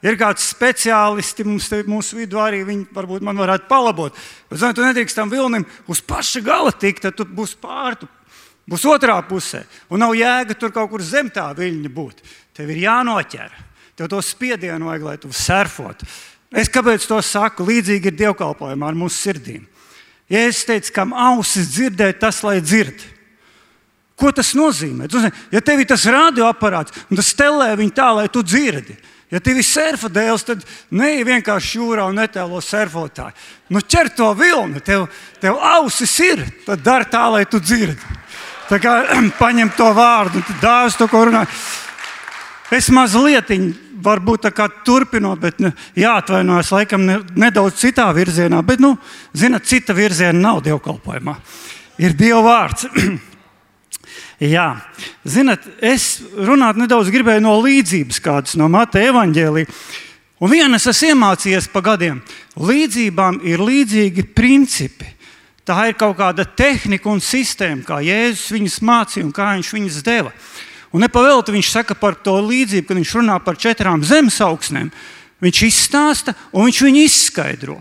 [0.00, 4.16] Ir kāds speciālisti mums te, mūsu vidū arī, viņi varbūt man varētu palabot.
[4.48, 8.08] Bet, zini, tu nedrīkst tam vilnim uz paša gala tikt, tad tu būsi pārtu
[8.70, 9.64] būs otrā pusē.
[9.90, 12.22] Un nav jēga tur kaut kur zem tā viļņa būt.
[12.56, 13.54] Tev ir jānoķer.
[13.98, 16.06] Tev to spiedienu vajag, lai tu surfotu.
[16.50, 17.66] Es kāpēc to saku?
[17.66, 19.66] Līdzīgi ir dievkalpojumā ar mūsu sirdīm.
[20.30, 23.02] Ja es teicu, kam ausis dzirdēt, tas lai dzird.
[24.18, 25.08] Ko tas nozīmē?
[25.50, 28.98] Ja tev ir tas radioaparāts un tas telē viņu tā, lai tu dzirdi,
[29.30, 33.36] Ja tev ir surfa dēls, tad neej vienkārši jūrā un netēlo surfotāju.
[33.70, 35.06] Nu, ķer to vilni, tev,
[35.42, 38.18] tev ausis ir, tad dari tā, lai tu dzirdi.
[38.70, 38.96] Tā kā
[39.42, 41.44] paņem to vārdu, dāvāts to, ko runā.
[42.74, 43.50] Es mazliet,
[44.02, 48.62] varbūt tā kā turpinot, bet nu, jāatvainojas laikam ne, nedaudz citā virzienā.
[48.66, 48.96] Bet, nu,
[49.34, 51.34] zinot, cita virziena nav dievkalpojumā.
[52.02, 52.86] Ir Dieva vārds.
[54.40, 54.80] Jā,
[55.28, 59.68] zinot, es runāt nedaudz gribēju no līdzības kādas no Mateja evaņģēlīja.
[60.40, 62.22] Un vienas es iemācījos pa gadiem.
[62.56, 65.10] Līdzībām ir līdzīgi principi.
[65.68, 70.00] Tā ir kaut kāda tehnika un sistēma, kā Jēzus viņus mācīja un kā viņš viņus
[70.06, 70.32] deva.
[70.96, 74.88] Un nepavēlti viņš saka par to līdzību, kad viņš runā par četrām zemes augsnēm.
[75.44, 77.76] Viņš izstāsta un viņš viņu izskaidro.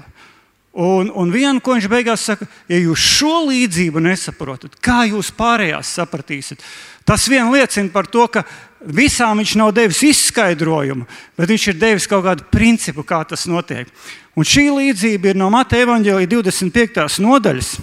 [0.79, 5.89] Un, un vienu, ko viņš beigās saka, ja jūs šo līdzību nesaprotat, kā jūs pārējās
[5.97, 6.63] sapratīsiet?
[7.03, 8.45] Tas vien liecina par to, ka
[8.79, 11.03] visām viņš nav devis izskaidrojumu,
[11.35, 13.91] bet viņš ir devis kaut kādu principu, kā tas notiek.
[14.39, 17.19] Un šī līdzība ir no Mateja Evanģelija 25.
[17.27, 17.73] nodaļas,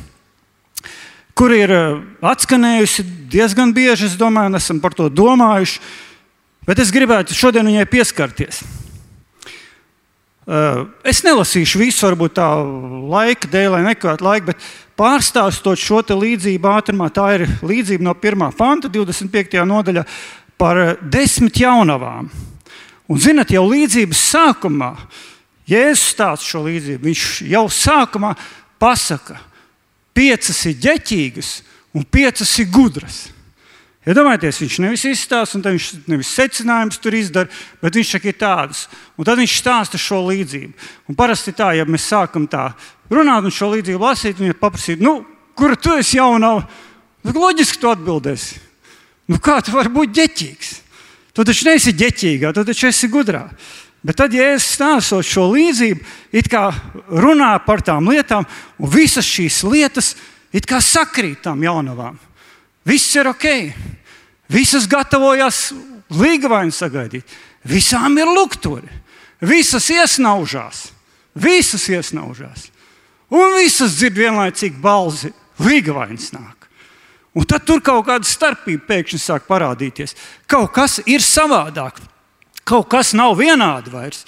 [1.37, 2.01] kur ir eh,
[2.33, 3.05] atskanējusi
[3.35, 4.09] diezgan bieži.
[4.09, 5.85] Es domāju, esam par to domājuši,
[6.65, 8.65] bet es gribētu šodien viņai pieskarties.
[10.47, 12.47] Eh, es nelasīšu visu, varbūt tā
[13.11, 18.53] laika dēļ, lai nekavētu laiku, bet pārstāstot šo līdzību ātrumā, tā ir līdzība no 1.
[18.55, 19.59] panta, 25.
[19.67, 20.05] nodaļā
[20.57, 22.31] par eh, desmit jaunavām.
[23.11, 24.93] Un, zinot, jau līdzības sākumā
[25.67, 27.03] Jēzus stāsta šo līdzību.
[27.09, 28.37] Viņš jau sākumā
[28.79, 29.41] pasaka,
[30.15, 31.49] piecas ir ģeķīgas
[31.91, 33.25] un piecas ir gudras.
[34.07, 37.51] Iedomājieties, ja viņš nevis izstāsta, un viņš nevis secinājumus tur izdara,
[37.83, 38.85] bet viņš saka, ir tādas.
[39.19, 40.87] Un tad viņš stāsta šo līdzību.
[41.11, 42.69] Un parasti tā, ja mēs sākam tā
[43.11, 45.19] runāt un šo līdzību lasīt, un ja paprasīt, nu,
[45.59, 46.53] kur tu esi jaunā,
[47.27, 48.61] tad loģiski tu atbildēsi.
[49.27, 50.71] Nu, kā tu vari būt ģeķīgs?
[51.35, 53.43] Tu taču neesi ģeķīgā, tu taču esi gudrā.
[54.07, 56.69] Bet tad, ja es stāstu šo līdzību, it kā
[57.11, 58.47] runā par tām lietām,
[58.79, 60.15] un visas šīs lietas
[60.55, 62.15] it kā sakrīt tam jaunavām.
[62.87, 63.47] Viss ir ok,
[64.53, 65.73] visas gatavojas
[66.15, 67.27] līgavaini sagaidīt,
[67.67, 68.89] visām ir lukturi,
[69.43, 70.87] visas iesnaužās,
[71.35, 72.69] visas iesnaužās,
[73.35, 76.69] un visas dzird vienlaicīgi balzi, līgavainis nāk.
[77.37, 80.15] Un tad tur kaut kāda starpība pēkšņi sāk parādīties.
[80.49, 81.99] Kaut kas ir savādāk
[82.67, 84.25] kaut kas nav vienādi vairs.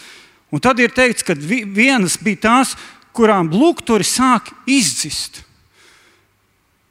[0.54, 2.72] Un tad ir teikts, ka vienas bija tās,
[3.12, 5.42] kurām lūgturi sāk izdzist.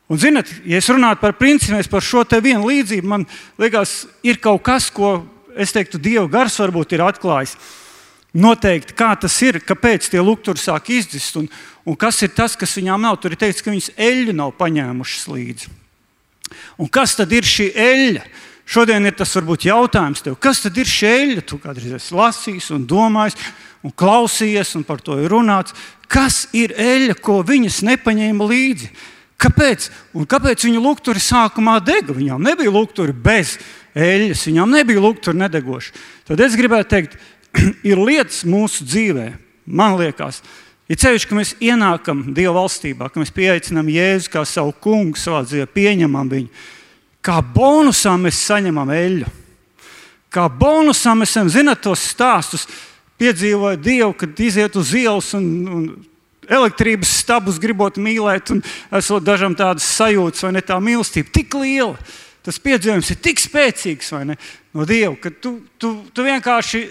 [0.08, 3.26] Un, zinot, ja es runātu par principiem, par šo te vienu līdzību, man
[3.60, 5.20] liekas, ir kaut kas, ko
[5.58, 7.58] es teiktu, Dieva gars varbūt ir atklājis.
[8.38, 11.48] Noteikti, kā tas ir, kāpēc tie lūgturi sāk izdzist, un,
[11.88, 13.17] un kas ir tas, kas viņām nav.
[13.20, 15.72] Tur ir teikts, ka viņas eļļu nav paņēmušas līdzi.
[16.80, 18.24] Un kas tad ir šī eļļa?
[18.67, 21.43] Šodien ir tas varbūt jautājums tev, kas tad ir šēļa?
[21.48, 23.38] Tu kādreiz esi lasījis un domājis
[23.88, 25.76] un klausījies, un par to ir runāts.
[26.12, 28.91] Kas ir eļļa, ko viņas nepaņēma līdzi?
[29.38, 29.89] Kāpēc?
[30.17, 32.15] Un kāpēc viņa lukturi sākumā dega?
[32.15, 33.58] Viņām nebija lukturi bez
[33.97, 35.93] eļļas, viņām nebija lukturi nedegoši.
[36.26, 37.17] Tad es gribētu teikt,
[37.89, 39.28] ir lietas mūsu dzīvē,
[39.69, 40.41] man liekas,
[40.89, 45.43] ir ceļš, ka mēs ienākam Dieva valstībā, ka mēs pieaicinām Jēzu kā savu kungu savā
[45.45, 46.65] dzīvē, pieņemam viņu.
[47.21, 49.32] Kā bonusā mēs saņemam eļļu.
[50.34, 52.65] Kā bonusā mēs esam, zinot, tos stāstus,
[53.21, 55.88] piedzīvojot Dievu, kad iziet uz ielas un, un
[56.47, 58.63] elektrības stabus gribot mīlēt, un
[58.97, 61.97] esot dažam tādas sajūtas, vai ne tā mīlestība tik liela.
[62.47, 64.38] Tas piedzīvojums ir tik spēcīgs ne,
[64.71, 66.86] no Dieva, ka tu, tu, tu vienkārši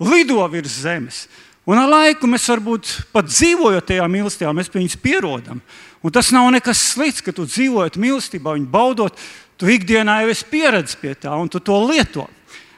[0.00, 1.26] lido virs zemes.
[1.66, 5.60] Un ar laiku mēs varbūt pat dzīvojot tajā mīlestībā, mēs pie viņas pierodam.
[6.00, 9.18] Un tas nav nekas slikts, ka tu dzīvojot mīlestībā, viņu baudot,
[9.58, 12.28] tu ikdienā jau esi pieredzējis pie tā, un tu to lieto.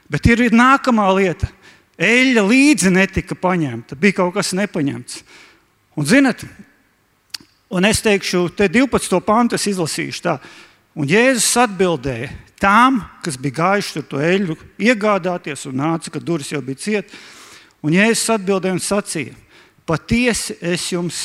[0.09, 1.50] Bet ir nākamā lieta.
[1.98, 5.22] Eļļa līdzi netika paņemta, bija kaut kas nepaņemts.
[5.98, 6.44] Un, zinat,
[7.74, 9.18] un es teikšu, te 12.
[9.26, 10.37] pantu es izlasīšu tā.
[10.94, 12.28] Un Jēzus atbildēja
[12.62, 17.16] tām, kas bija gājuši tur to eļļu iegādāties un nāca, kad durvis jau bija cietas.
[17.82, 19.34] Un Jēzus atbildēja un sacīja:
[19.90, 21.18] Patiesi es jums,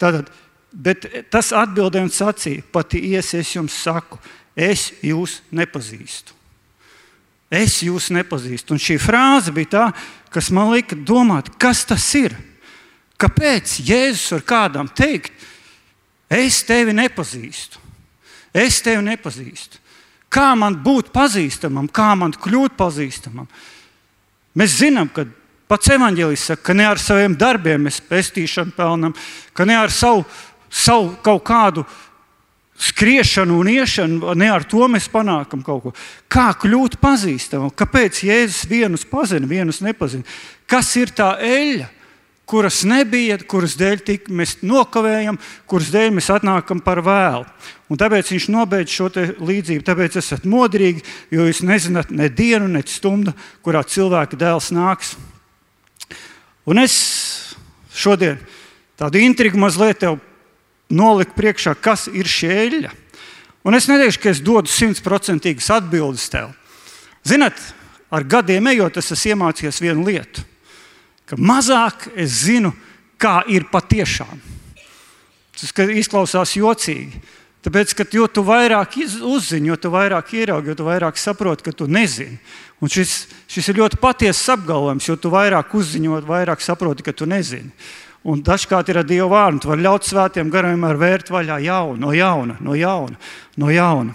[0.00, 0.28] tātad,
[0.72, 4.20] bet tas atbildēja un sacīja: Patiesi es jums saku,
[4.52, 6.36] es jūs nepazīstu.
[7.48, 8.76] Es jūs nepazīstu.
[8.76, 9.88] Un šī frāze bija tā,
[10.28, 12.36] kas man lika domāt, kas tas ir.
[13.18, 15.32] Kāpēc Jēzus var kādam teikt,
[16.30, 17.80] es tevi nepazīstu?
[18.54, 19.80] Es tevi nepazīstu.
[20.30, 23.48] Kā man būt pazīstamam, kā man kļūt pazīstamam?
[24.58, 25.24] Mēs zinām, ka
[25.68, 29.16] pats evanģēlis saka, ka ne ar saviem darbiem mēs pestīšanu pelnām,
[29.56, 30.24] ka ne ar savu,
[30.70, 31.84] savu kaut kādu
[32.78, 35.94] skriešanu un iešanu, ne ar to mēs panākam kaut ko.
[36.30, 37.74] Kā kļūt pazīstamam?
[37.74, 40.26] Kāpēc Jēzus vienus pazina, vienus nepazina?
[40.70, 41.97] Kas ir tā eļļa?
[42.48, 45.36] Kuras nebija, kuras dēļ tik, mēs nokavējam,
[45.68, 47.44] kuras dēļ mēs atnākam par vēlu.
[47.88, 49.84] Un tāpēc viņš nobeidz šo līdzību.
[49.84, 53.34] Tāpēc esat modrīgi, jo jūs nezināt ne dienu, ne stundu,
[53.64, 55.14] kurā cilvēka dēls nāks.
[56.68, 56.96] Un es
[57.96, 58.40] šodien
[59.00, 60.18] tādu intrigu mazliet tev
[60.88, 62.92] noliku priekšā, kas ir šī eļļa.
[63.68, 66.52] Un es neteikšu, ka es dodu simtprocentīgas atbildes tev.
[67.28, 67.56] Ziniet,
[68.08, 70.44] ar gadiem ejot, es esmu iemācījies vienu lietu
[71.28, 72.72] ka mazāk es zinu,
[73.20, 74.40] kā ir patiešām.
[75.58, 77.20] Tas izklausās jocīgi.
[77.66, 78.94] Tāpēc, ka jo vairāk
[79.26, 82.38] uzzini, jo vairāk ieraugi, jo vairāk saproti, ka tu nezini.
[82.80, 87.12] Un šis, šis ir ļoti patiesas apgalvojums, jo tu vairāk uzzini, jo vairāk saproti, ka
[87.12, 87.72] tu nezini.
[88.28, 89.64] Un dažkārt ir ar Dievu vārdu.
[89.64, 93.18] Tu vari ļaut svētiem gariem ar vērt vaļā jaunu, no jauna, no jauna,
[93.58, 94.14] no jauna.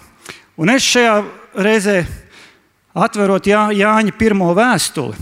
[0.56, 1.20] Un es šajā
[1.60, 2.04] reizē
[2.94, 5.18] atverot Jā, Jāņa pirmo vēstuli,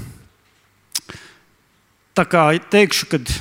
[2.26, 3.32] teikšu, kad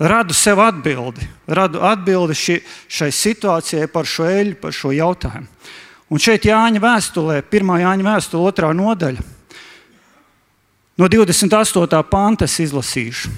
[0.00, 2.56] radu sev atbildi, radu atbildi ši,
[2.88, 5.46] šai situācijai par šo eļu, par šo jautājumu.
[6.10, 7.74] Un šeit Jāņa vēstulē, 1.
[7.84, 8.72] Jāņa vēstule, 2.
[8.74, 9.26] nodaļa,
[10.98, 12.00] no 28.
[12.10, 13.30] panta es izlasīšu.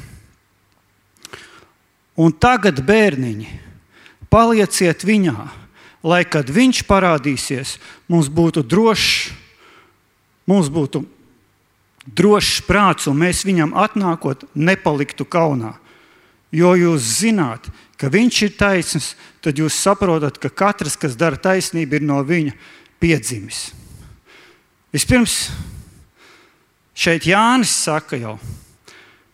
[2.23, 3.49] Un tagad, bērniņi,
[4.33, 5.37] palieciet viņā,
[6.05, 7.77] lai kad viņš parādīsies,
[8.09, 9.33] mums būtu drošs,
[10.49, 11.05] mums būtu
[12.07, 15.77] drošs prāts, un mēs viņam atnākot, nepaliktu kaunā.
[16.53, 21.97] Jo jūs zināt, ka viņš ir taisnīgs, tad jūs saprotat, ka katrs, kas dara taisnību,
[21.97, 22.53] ir no viņa
[23.01, 23.71] piedzimis.
[24.93, 25.37] Vispirms
[26.93, 28.35] šeit Jānis saka jau,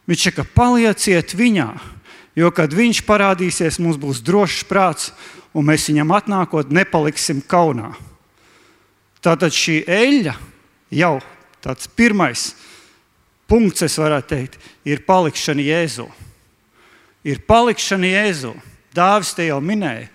[0.07, 1.73] viņš saka, palieciet viņā,
[2.39, 5.11] jo kad viņš parādīsies, mums būs drošs prāts,
[5.57, 7.91] un mēs viņam atnākot, nepaliksim kaunā.
[9.25, 10.37] Tātad šī eļļa
[10.95, 11.17] jau
[11.65, 12.51] tāds pirmais
[13.49, 16.07] punkts, es varētu teikt, ir palikšana Jēzu.
[17.27, 18.55] Ir palikšana Jēzu.
[18.95, 20.09] Dāvis te jau minēja,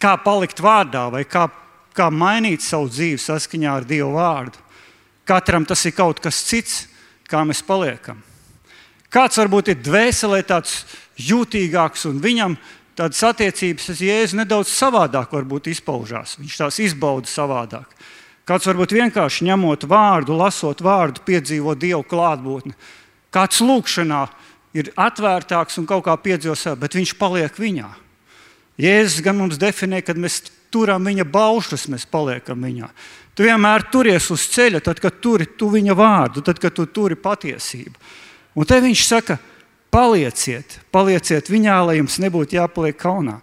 [0.00, 1.46] kā palikt vārdā, vai kā,
[1.94, 4.64] kā mainīt savu dzīvi saskaņā ar Dieva vārdu.
[5.28, 6.86] Katram tas ir kaut kas cits,
[7.28, 8.22] kā mēs paliekam.
[9.12, 10.82] Kāds varbūt ir dvēselē tāds
[11.20, 12.56] jūtīgāks, un viņam
[12.98, 15.32] tādas attiecības ar Jēzu nedaudz savādāk
[15.70, 16.38] izpaužās.
[16.40, 17.92] Viņš tās izbauda savādāk.
[18.48, 22.72] Kāds varbūt vienkārši ņemot vārdu, lasot vārdu, piedzīvo Dievu klātbūtni.
[23.34, 24.22] Kāds lūkšanā
[24.78, 27.90] ir atvērtāks un kaut kā piedzīvo sev, bet viņš paliek viņā.
[28.80, 30.40] Jēzus gan mums definē, kad mēs
[30.72, 32.88] turam viņa baušus, mēs paliekam viņā.
[33.36, 37.18] Tu vienmēr turies uz ceļa, tad, kad turi tu viņa vārdu, tad, kad tu turi
[37.20, 38.00] patiesību.
[38.58, 39.36] Un te viņš saka,
[39.92, 43.36] palieciet, palieciet viņā, lai jums nebūtu jāpaliek kaunā.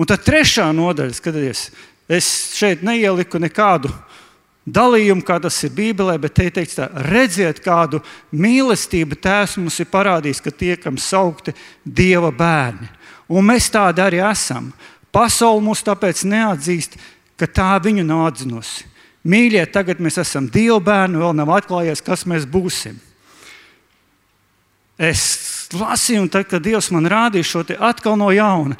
[0.00, 1.66] Un tad trešā nodaļa, skaties,
[2.08, 3.90] es šeit neieliku nekādu
[4.74, 8.02] dalījumu, kā tas ir Bībelē, bet te ir teikts, tā, redziet, kādu
[8.32, 11.54] mīlestību Tēvs mums ir parādījis, ka tiekam saukti
[11.84, 12.88] Dieva bērni.
[13.30, 14.72] Un mēs tādi arī esam.
[15.14, 16.96] Pasaule mūs tāpēc neatzīst,
[17.38, 18.86] ka tā viņu nav atzinusi.
[19.26, 22.96] Mīļie, tagad mēs esam Dieva bērni, vēl nav atklājies, kas mēs būsim.
[25.00, 28.76] Es lasīju, un tad, kad Dievs man rādīja šo te atkal no jauna,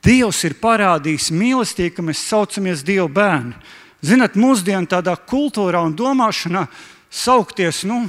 [0.00, 3.52] Dievs ir parādījis mīlestību, ka mēs saucamies Dieva bērni.
[4.00, 6.64] Ziniet, mūsdienu tādā kultūrā un domāšanā
[7.12, 8.06] saukties nu,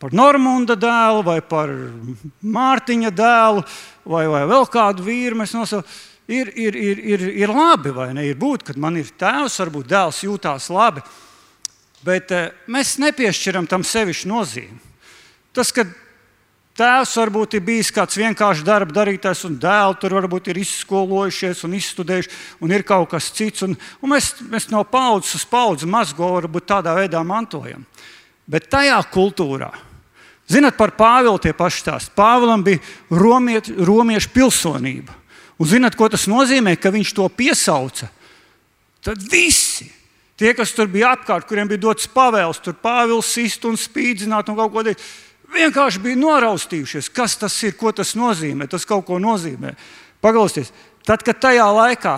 [0.00, 1.72] par Normunda dēlu vai par
[2.40, 3.64] Mārtiņa dēlu
[4.04, 5.40] vai, vai vēl kādu vīru.
[6.30, 8.28] Ir, ir, ir, ir, ir labi, vai ne?
[8.28, 11.02] Ir būt, kad man ir tēvs, varbūt dēls jūtās labi,
[12.06, 14.78] bet eh, mēs nepiešķiram tam sevišķu nozīmi.
[15.56, 15.90] Tas, kad
[16.80, 21.74] Tēvs varbūt ir bijis kāds vienkāršs darba darītājs, un dēls tur varbūt ir izskolojušies un
[21.76, 22.32] izstudējuši,
[22.64, 23.66] un ir kaut kas cits.
[23.66, 27.84] Un, un mēs, mēs no paudzes uz paudzi mazgo varbūt tādā veidā mantojam.
[28.48, 29.68] Bet tajā kultūrā,
[30.48, 32.16] zinot par Pāvilu, tie paši stāsti.
[32.16, 32.80] Pāvilam bija
[33.12, 35.20] romiet, romiešu pilsonība.
[35.60, 38.08] Un zinot, ko tas nozīmē, ka viņš to piesauca,
[39.04, 39.90] tad visi.
[40.40, 44.56] Tie, kas tur bija apkārt, kuriem bija dots pavēles, tur Pāvils sist un spīdzināt un
[44.56, 45.04] kaut ko darīt
[45.54, 47.10] vienkārši bija noraustījušies.
[47.14, 48.68] Kas tas ir, ko tas nozīmē?
[48.70, 49.74] Tas kaut ko nozīmē.
[50.20, 50.72] Paklausieties,
[51.06, 52.16] tad, kad tajā laikā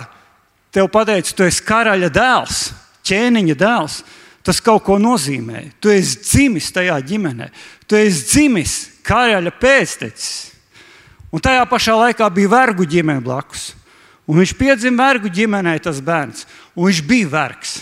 [0.73, 2.63] tev pateica, tu esi karaļa dēls,
[3.05, 3.99] ķēniņa dēls,
[4.43, 5.69] tas kaut ko nozīmē.
[5.79, 7.51] Tu esi dzimis tajā ģimenē,
[7.87, 8.75] tu esi dzimis
[9.07, 10.33] karaļa pēctecis.
[11.33, 13.71] Un tajā pašā laikā bija vergu ģimene blakus.
[14.29, 17.79] Un viņš piedzima vergu ģimenē, tas bērns, un viņš bija vergs.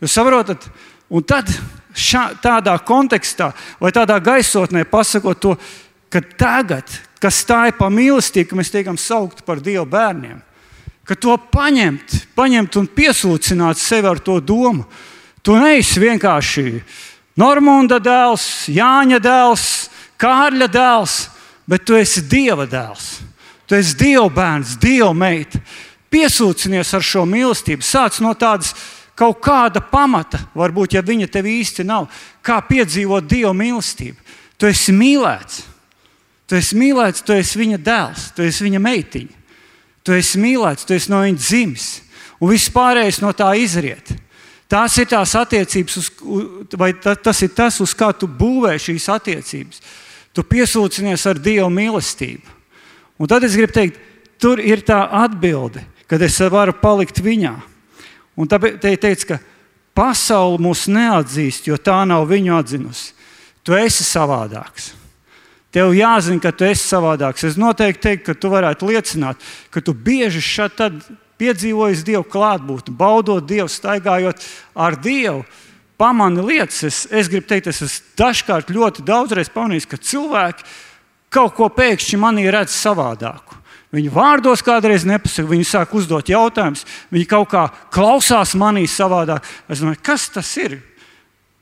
[0.00, 0.68] Jūs saprotat?
[1.10, 1.48] Un tad
[1.94, 5.54] šā, tādā kontekstā vai tādā gaisotnē pasakot to,
[6.10, 6.86] ka tagad,
[7.22, 10.40] kas stāja pa mīlestību, ka mēs tiekam saukti par Dieva bērniem,
[11.06, 14.86] ka to paņemt, paņemt un piesūcināt sevi ar to domu.
[15.42, 16.66] Tu neesi vienkārši
[17.40, 19.64] Normunda dēls, Jāņa dēls,
[20.20, 21.14] Kārļa dēls,
[21.64, 23.20] bet tu esi Dieva dēls.
[23.70, 25.60] Tu esi Dieva bērns, Dieva meita.
[26.10, 27.86] Piesūcinies ar šo mīlestību.
[27.86, 28.74] Sāc no tādas
[29.20, 32.08] kaut kāda pamata, varbūt, ja viņa tev īsti nav,
[32.44, 34.16] kā piedzīvot Dieva mīlestību.
[34.60, 35.60] Tu esi mīlēts.
[36.48, 39.36] Tu esi mīlēts, tu esi viņa dēls, tu esi viņa meitiņa.
[40.02, 41.88] Tu esi mīlēts, tu esi no viņa dzimis.
[42.40, 44.10] Un viss pārējais no tā izriet.
[44.70, 46.08] Tās ir tās attiecības, uz,
[46.78, 49.82] vai tas ir tas, uz kā tu būvē šīs attiecības.
[50.34, 52.58] Tu piesūcinies ar Dieva mīlestību.
[53.20, 53.98] Un tad es gribu teikt,
[54.40, 57.58] tur ir tā atbilde, kad es varu palikt viņā.
[58.40, 59.38] Un tāpēc te teica, ka
[59.96, 63.12] pasaule mūs neatzīst, jo tā nav viņu atzinusi.
[63.66, 64.94] Tu esi savādāks.
[65.70, 67.44] Tev jāzina, ka tu esi savādāks.
[67.46, 70.88] Es noteikti teiktu, ka tu varētu liecināt, ka tu bieži šādi
[71.40, 74.42] piedzīvojis Dievu klātbūtni, baudot Dievu, staigājot
[74.74, 75.44] ar Dievu.
[76.00, 80.64] Pamani lietas, es, es gribu teikt, es esmu dažkārt ļoti daudzreiz pamanījis, ka cilvēki
[81.30, 83.59] kaut ko pēkšņi manī redz savādāku.
[83.90, 89.42] Viņu vārdos kādreiz nepasaka, viņi sāk uzdot jautājumus, viņi kaut kā klausās manī savādāk.
[89.66, 90.78] Es domāju, kas tas ir?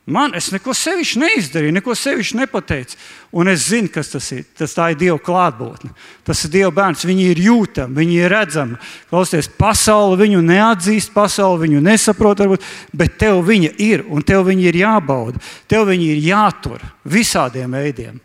[0.09, 2.97] Man, es neko sevišķi neizdarīju, neko sevišķi nepateicu.
[3.37, 4.47] Un es zinu, kas tas ir.
[4.57, 5.91] Tas ir Dieva klātbūtne.
[6.25, 7.05] Tas ir Dieva bērns.
[7.05, 8.79] Viņi ir jūtami, viņi ir redzami.
[9.11, 12.65] Klausieties, pasaule viņu neatzīst, pasaule viņu nesaprot, varbūt,
[12.97, 15.45] bet tev viņa ir un tev viņa ir jābauda.
[15.69, 18.21] Tev viņa ir jātur visādiem veidiem.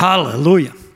[0.00, 0.87] Halleluja!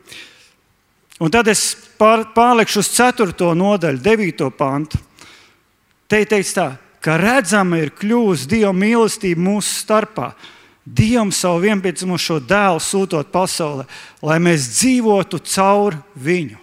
[1.23, 3.53] Un tad es pār, pārlikšu uz 4.
[3.55, 4.49] nodaļu, 9.
[4.59, 4.99] pantu.
[6.11, 10.33] Te ir teikts tā, ka redzama ir kļuvusi Dieva mīlestība mūsu starpā.
[10.83, 13.87] Dievam savu vienpiedzimušo dēlu sūtot pasaulē,
[14.27, 16.59] lai mēs dzīvotu caur viņu.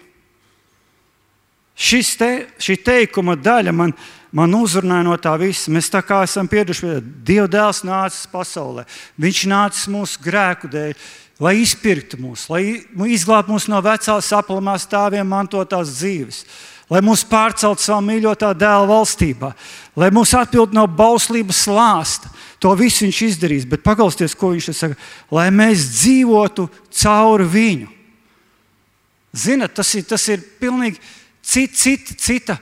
[1.79, 3.93] Šis te, šī teikuma daļa man,
[4.35, 5.71] man uzrunāja no tā visa.
[5.71, 6.99] Mēs tā kā esam pieraduši pie
[7.31, 8.83] Dieva dēls nācis pasaulē.
[9.15, 10.99] Viņš nācis mūsu grēku dēļ
[11.39, 12.63] lai izpirktu mūs, lai
[13.13, 16.43] izglābtu mūs no vecās aplamās stāviem mantotās dzīves,
[16.91, 19.53] lai mūs pārceltu savā mīļotā dēla valstībā,
[19.99, 22.31] lai mūs atpildītu no bauslības slāsta.
[22.59, 24.97] To visu viņš izdarīs, bet paklausieties, ko viņš saka,
[25.31, 26.67] lai mēs dzīvotu
[27.01, 27.93] cauri viņu.
[29.31, 30.99] Ziniet, tas ir, tas ir pilnīgi
[31.45, 32.57] cita, cita, cita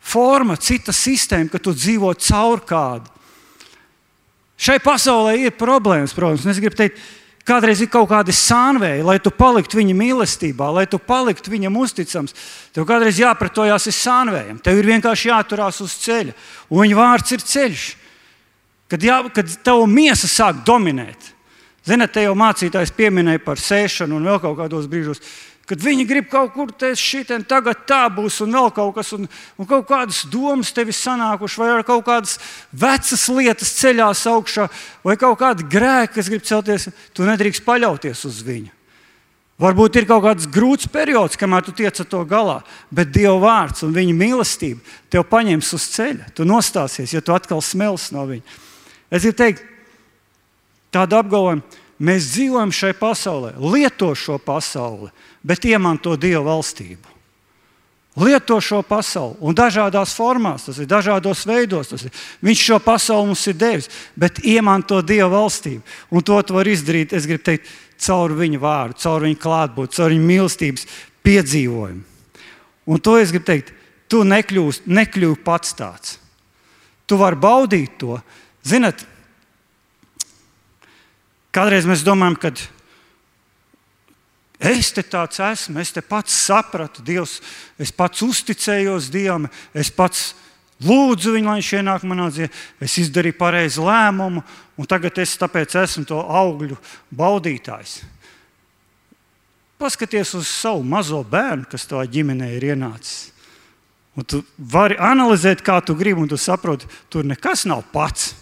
[0.00, 3.08] forma, cita sistēma, ka tu dzīvo caur kādu.
[4.60, 6.44] Šai pasaulē ir problēmas, protams.
[6.50, 6.98] Es gribu teikt,
[7.48, 12.36] Kādreiz ir kaut kādi sānvēji, lai tu paliktu viņa mīlestībā, lai tu paliktu viņam uzticams.
[12.76, 14.60] Tev kādreiz jāpretojās ar sānvējiem.
[14.62, 16.36] Tev ir vienkārši jāturās uz ceļa.
[16.68, 17.88] Un viņa vārds ir ceļš.
[18.90, 21.30] Kad, jā, kad tava miesa sāk dominēt,
[21.80, 25.22] Ziniet, te jau mācītājs pieminēja par sēšanu un vēl kaut kādos brīžos
[25.70, 29.28] kad viņi grib kaut kur te šitien, tagad tā būs, un vēl kaut kas, un,
[29.54, 32.34] un kaut kādas domas tev ir sanākušas, vai kaut kādas
[32.74, 34.66] vecas lietas ceļās augšā,
[35.06, 38.74] vai kaut kāda grēka, kas grib celties, tu nedrīkst paļauties uz viņu.
[39.60, 43.84] Varbūt ir kaut kāds grūts periods, kamēr tu tiec ar to galā, bet Dieva vārds
[43.84, 44.80] un viņa mīlestība
[45.12, 46.30] tev paņems uz ceļa.
[46.34, 48.56] Tu nostāsies, ja tu atkal smels no viņa.
[49.12, 49.60] Es gribu teikt,
[50.96, 55.10] tādu apgalvojumu, mēs dzīvojam šai pasaulē, lieto šo pasauli,
[55.46, 57.16] bet iemanto Dieva valstību.
[58.20, 61.92] Lieto šo pasauli un dažādās formās, tas ir dažādos veidos.
[61.94, 62.10] Ir.
[62.42, 63.86] Viņš šo pasauli mums ir devis,
[64.18, 65.82] bet iemanto Dieva valstību.
[66.10, 67.70] Un to var izdarīt, es gribu teikt,
[68.02, 70.88] caur viņa vārdu, caur viņa klātbūtni, caur viņa mīlestības
[71.24, 72.02] piedzīvojumu.
[72.90, 73.72] Un to es gribu teikt,
[74.10, 76.18] tu nekļūsi nekļū pats tāds.
[77.06, 78.18] Tu vari baudīt to.
[78.66, 79.04] Ziniet,
[81.54, 82.52] kādreiz mēs domājam, ka
[84.60, 87.38] Es te tāds esmu, es te pats sapratu Dievs,
[87.80, 90.34] es pats uzticējos Dievam, es pats
[90.84, 92.50] lūdzu viņu, lai viņš ienāk manā dzīvē,
[92.84, 94.44] es izdarīju pareizu lēmumu,
[94.76, 96.76] un tagad es tāpēc esmu to augļu
[97.16, 98.02] baudītājs.
[99.80, 103.30] Paskaties uz savu mazo bērnu, kas tavā ģimenē ir ienācis.
[104.18, 108.34] Un tu vari analizēt, kā tu gribi, un tu saproti, tur nekas nav pats.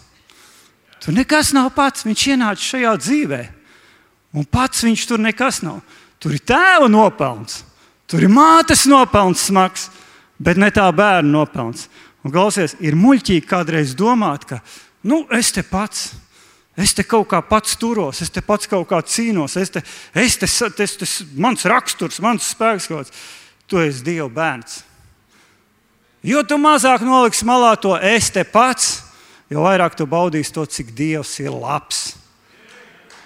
[0.99, 2.03] Tur nekas nav pats.
[2.03, 3.41] Viņš ienāca šajā dzīvē,
[4.35, 5.79] un pats viņš tur nekas nav.
[6.19, 7.63] Tur ir tēva nopelns,
[8.09, 9.87] tur ir mātes nopelns smags,
[10.39, 11.87] bet ne tā bērna nopelns.
[12.23, 14.59] Un klausies, ir muļķīgi kādreiz domāt, ka
[15.07, 16.09] nu, es te pats.
[16.79, 19.81] Es te kaut kā pats turos, es te pats kaut kā cīnos, es te,
[20.15, 23.25] es te, es te, mans raksturs, mans spēks kaut kāds.
[23.67, 24.77] Tu esi Dieva bērns.
[26.23, 29.01] Jo tu mazāk noliksi malā to es te pats,
[29.51, 32.13] jo vairāk tu baudīsi to, cik Dievs ir labs,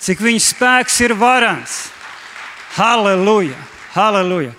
[0.01, 1.77] cik viņa spēks ir varants.
[2.73, 3.57] Halleluja!
[3.93, 4.53] Halleluja!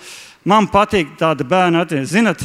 [0.47, 2.11] Man patīk tāda bērna attiecība.
[2.13, 2.45] Ziniet,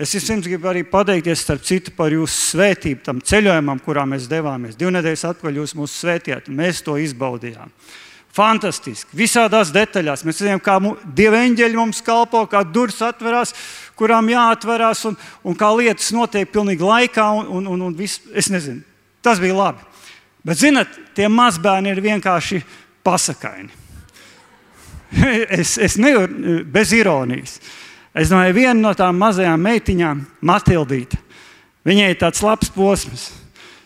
[0.00, 4.78] es jums gribu arī pateikties starp citu par jūsu svētību, tam ceļojumam, kurā mēs devāmies.
[4.80, 7.74] Divas nedēļas atpakaļ jūs mūs svētījāt, un mēs to izbaudījām.
[8.34, 9.12] Fantastiski.
[9.18, 10.24] Visādās detaļās.
[10.24, 13.52] Mēs redzējām, kā divi eņģeļi mums kalpo, kā durvis atverās,
[14.00, 17.28] kurām jāatverās, un, un kā lietas notiek pilnīgi laikā.
[17.42, 18.80] Un, un, un, un viss, es nezinu,
[19.22, 19.84] tas bija labi.
[20.44, 22.64] Bet, zinot, tie mazbērni ir vienkārši
[23.04, 23.83] pasakaini.
[25.60, 27.58] es, es nevaru bez ironijas.
[28.14, 31.18] Es domāju, viena no tām mazajām meitiņām, Matildīte,
[31.86, 33.30] viņai ir tāds labs posms.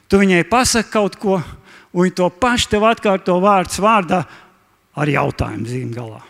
[0.08, 1.38] Tu viņai pasaki kaut ko,
[1.92, 4.22] un viņa to pašu tev atkārto vārds vārdā
[4.98, 6.20] ar jautājumu zīmju galā.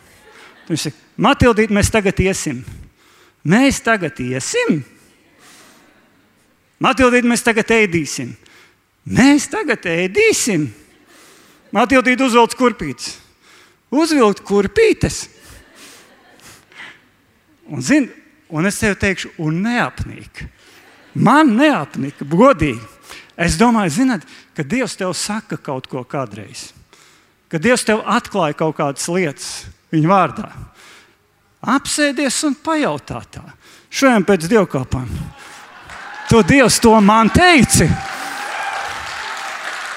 [0.69, 2.63] Viņš saka, Matildīt, mēs tagad iesim.
[3.49, 4.83] Mēs tagad iesim.
[6.79, 8.35] Matildīt, mēs tagad ēdīsim.
[9.11, 10.69] Mēs tagad ēdīsim.
[11.75, 13.17] Matildīt, uzvelc kurpītes
[13.91, 15.27] uzvilkt kurpītes.
[17.69, 18.09] Un, zin,
[18.49, 20.47] un es tev teikšu, un neapnīk.
[21.19, 22.81] Man neapnika, godīgi.
[23.39, 24.25] Es domāju, zināt,
[24.57, 26.73] ka Dievs tev saka kaut ko kādreiz.
[27.49, 29.51] Ka Dievs tev atklāja kaut kādas lietas
[29.95, 30.49] viņa vārdā.
[31.63, 33.45] Apsēdies un pajautā tā.
[33.91, 35.07] Šodien pēc dievkalpām.
[36.29, 37.89] Tu Dievs to man teici.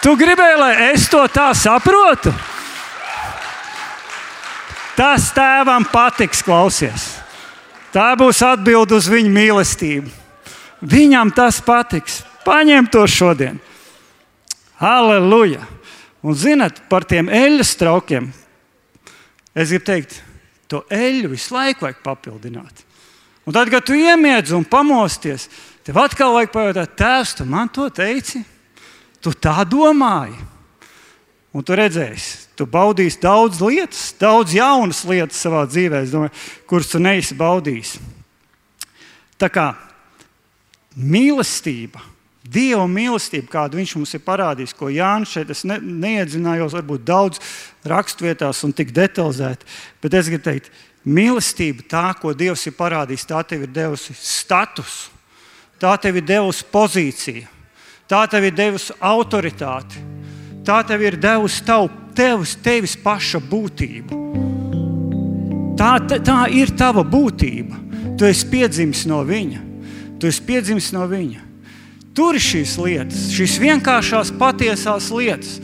[0.01, 2.31] Tu gribēji, lai es to tā saprotu?
[4.95, 7.07] Tas tēvam patiks, klausies.
[7.91, 10.11] Tā būs atbilde uz viņa mīlestību.
[10.81, 12.21] Viņam tas patiks.
[12.45, 13.59] Paņem to šodien.
[14.81, 15.61] Halleluja!
[16.21, 18.29] Un zinat par tiem eļļas traukiem.
[19.57, 20.19] Es gribu teikt,
[20.69, 22.85] to eļļu visu laiku vajag papildināt.
[23.45, 25.47] Un tad, kad tu iemiedz un pamosties,
[25.85, 28.43] tev atkal vajag pajautāt, tēvs, tu man to teici?
[29.21, 30.37] Tu tā domāji.
[31.51, 36.33] Un tu redzēsi, tu baudīsi daudz lietas, daudz jaunas lietas savā dzīvē, domāju,
[36.69, 37.95] kuras tu neesi baudījis.
[39.41, 39.71] Tā kā
[40.95, 42.09] mīlestība,
[42.51, 47.39] Dieva mīlestība, kādu viņš mums ir parādījis, ko Jānis šeit ne, neiedzinājos, varbūt daudz
[47.87, 49.69] raksturvietās un tik detalizēti,
[50.03, 50.71] bet es gribu teikt,
[51.05, 55.05] mīlestība, tā, ko Dievs ir parādījis, tā tev ir devusi status,
[55.79, 57.45] tā tev ir devusi pozīciju,
[58.09, 60.10] tā tev ir devusi autoritāti
[60.65, 64.19] Tā tev ir devusi tavu, tevis, tevis paša būtību.
[65.79, 67.79] Tā, tā, tā ir tava būtība.
[68.19, 69.61] Tu esi piedzimis no viņa.
[70.21, 71.47] Tu esi piedzimis no viņa.
[72.13, 75.55] Tur ir šīs lietas, šīs vienkāršās, patiesās lietas.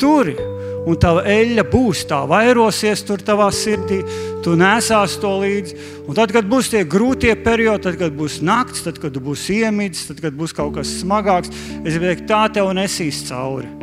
[0.00, 0.40] Tur ir.
[0.88, 3.98] Un tā eļļa būs tā, vairosies tur tavā sirdī,
[4.40, 5.76] tu nesās to līdzi.
[6.08, 10.06] Un tad, kad būs tie grūtie periodi, tad, kad būs naktis, tad, kad būs iemīts,
[10.08, 11.52] tad, kad būs kaut kas smagāks,
[11.84, 13.79] es domāju, tā tev nesīs cauri.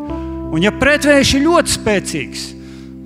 [0.47, 2.43] Un, ja pretvējš ir ļoti spēcīgs,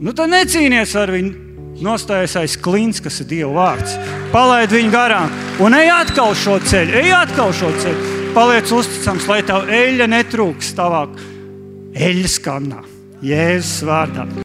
[0.01, 1.37] nu, tad necīnieties ar viņu.
[1.81, 3.95] Nostājies aiz klints, kas ir Dieva vārds.
[4.29, 5.31] Palaid viņu garām
[5.65, 8.11] un ej atkal šo ceļu, ej atkal šo ceļu.
[8.35, 11.07] Paliec uzticams, lai tā eļļa netrūks tavā
[11.97, 12.85] eļļas kannā.
[13.25, 14.29] Jēzus vārdā.